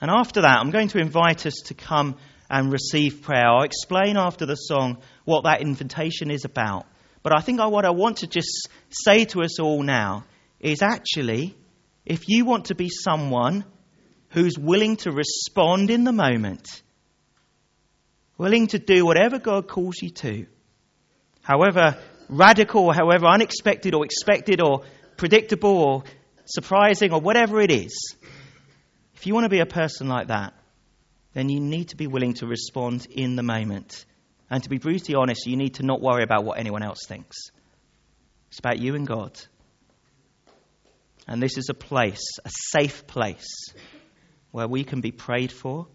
And 0.00 0.10
after 0.10 0.42
that, 0.42 0.58
I'm 0.58 0.70
going 0.70 0.88
to 0.88 0.98
invite 0.98 1.46
us 1.46 1.54
to 1.66 1.74
come 1.74 2.16
and 2.48 2.72
receive 2.72 3.22
prayer. 3.22 3.46
I'll 3.46 3.62
explain 3.62 4.16
after 4.16 4.46
the 4.46 4.54
song 4.54 4.98
what 5.24 5.44
that 5.44 5.60
invitation 5.60 6.30
is 6.30 6.44
about. 6.44 6.86
But 7.22 7.36
I 7.36 7.40
think 7.40 7.60
what 7.60 7.84
I 7.84 7.90
want 7.90 8.18
to 8.18 8.26
just 8.26 8.68
say 8.88 9.26
to 9.26 9.42
us 9.42 9.60
all 9.60 9.82
now 9.82 10.24
is 10.60 10.82
actually 10.82 11.56
if 12.04 12.28
you 12.28 12.44
want 12.44 12.66
to 12.66 12.74
be 12.74 12.88
someone 12.88 13.64
who's 14.30 14.58
willing 14.58 14.96
to 14.96 15.10
respond 15.10 15.90
in 15.90 16.04
the 16.04 16.12
moment, 16.12 16.82
willing 18.38 18.68
to 18.68 18.78
do 18.78 19.04
whatever 19.04 19.38
God 19.38 19.68
calls 19.68 19.96
you 20.00 20.10
to, 20.10 20.46
however 21.42 21.98
radical 22.28 22.86
or 22.86 22.94
however 22.94 23.26
unexpected 23.26 23.94
or 23.94 24.04
expected 24.04 24.60
or 24.60 24.82
predictable 25.16 25.76
or 25.76 26.04
surprising 26.46 27.12
or 27.12 27.20
whatever 27.20 27.60
it 27.60 27.70
is, 27.70 28.14
if 29.14 29.26
you 29.26 29.34
want 29.34 29.44
to 29.44 29.50
be 29.50 29.60
a 29.60 29.66
person 29.66 30.08
like 30.08 30.28
that, 30.28 30.54
then 31.34 31.48
you 31.48 31.60
need 31.60 31.90
to 31.90 31.96
be 31.96 32.06
willing 32.06 32.34
to 32.34 32.46
respond 32.46 33.06
in 33.10 33.36
the 33.36 33.42
moment. 33.42 34.04
And 34.48 34.62
to 34.62 34.68
be 34.68 34.78
brutally 34.78 35.14
honest, 35.14 35.46
you 35.46 35.56
need 35.56 35.74
to 35.74 35.84
not 35.84 36.00
worry 36.00 36.22
about 36.22 36.44
what 36.44 36.58
anyone 36.58 36.82
else 36.82 37.06
thinks. 37.06 37.36
It's 38.48 38.58
about 38.58 38.78
you 38.78 38.96
and 38.96 39.06
God. 39.06 39.38
And 41.26 41.42
this 41.42 41.58
is 41.58 41.68
a 41.68 41.74
place, 41.74 42.24
a 42.44 42.50
safe 42.72 43.06
place, 43.06 43.46
where 44.50 44.68
we 44.68 44.84
can 44.84 45.00
be 45.00 45.12
prayed 45.12 45.52
for, 45.52 45.86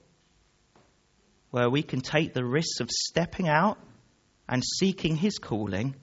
where 1.52 1.70
we 1.70 1.84
can 1.84 2.02
take 2.02 2.34
the 2.34 2.46
risks 2.46 2.80
of 2.80 2.90
stepping 2.90 3.48
out 3.48 3.78
and 4.48 4.64
seeking 4.64 5.16
His 5.16 5.38
calling, 5.38 5.96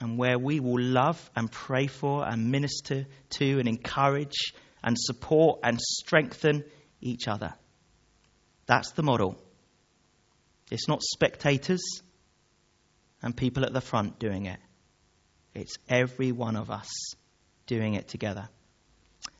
and 0.00 0.18
where 0.18 0.38
we 0.38 0.58
will 0.58 0.82
love 0.82 1.30
and 1.36 1.50
pray 1.50 1.86
for 1.86 2.26
and 2.26 2.50
minister 2.50 3.06
to 3.30 3.58
and 3.58 3.68
encourage 3.68 4.52
and 4.82 4.96
support 4.98 5.60
and 5.62 5.78
strengthen 5.80 6.64
each 7.00 7.28
other. 7.28 7.54
That's 8.66 8.92
the 8.92 9.02
model. 9.02 9.36
It's 10.70 10.88
not 10.88 11.02
spectators 11.02 11.82
and 13.22 13.36
people 13.36 13.64
at 13.64 13.72
the 13.72 13.80
front 13.80 14.18
doing 14.18 14.46
it, 14.46 14.58
it's 15.54 15.76
every 15.88 16.32
one 16.32 16.56
of 16.56 16.70
us 16.70 16.90
doing 17.66 17.94
it 17.94 18.08
together. 18.08 18.48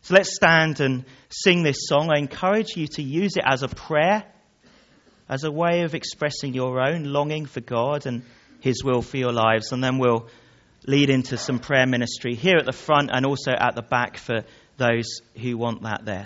So 0.03 0.14
let's 0.14 0.35
stand 0.35 0.81
and 0.81 1.05
sing 1.29 1.62
this 1.62 1.87
song. 1.87 2.11
I 2.14 2.18
encourage 2.18 2.77
you 2.77 2.87
to 2.88 3.03
use 3.03 3.37
it 3.37 3.44
as 3.46 3.62
a 3.62 3.68
prayer, 3.68 4.25
as 5.29 5.44
a 5.44 5.51
way 5.51 5.83
of 5.83 5.94
expressing 5.94 6.55
your 6.55 6.81
own 6.81 7.05
longing 7.05 7.46
for 7.46 7.61
God 7.61 8.07
and 8.07 8.22
His 8.61 8.83
will 8.85 9.03
for 9.03 9.16
your 9.16 9.33
lives. 9.33 9.72
And 9.72 9.83
then 9.83 9.98
we'll 9.98 10.29
lead 10.87 11.09
into 11.09 11.37
some 11.37 11.59
prayer 11.59 11.87
ministry 11.87 12.35
here 12.35 12.57
at 12.59 12.66
the 12.66 12.72
front 12.72 13.11
and 13.12 13.25
also 13.25 13.53
at 13.53 13.75
the 13.77 13.83
back 13.83 14.16
for 14.16 14.44
those 14.77 15.20
who 15.40 15.57
want 15.57 15.83
that 15.83 16.05
there. 16.05 16.20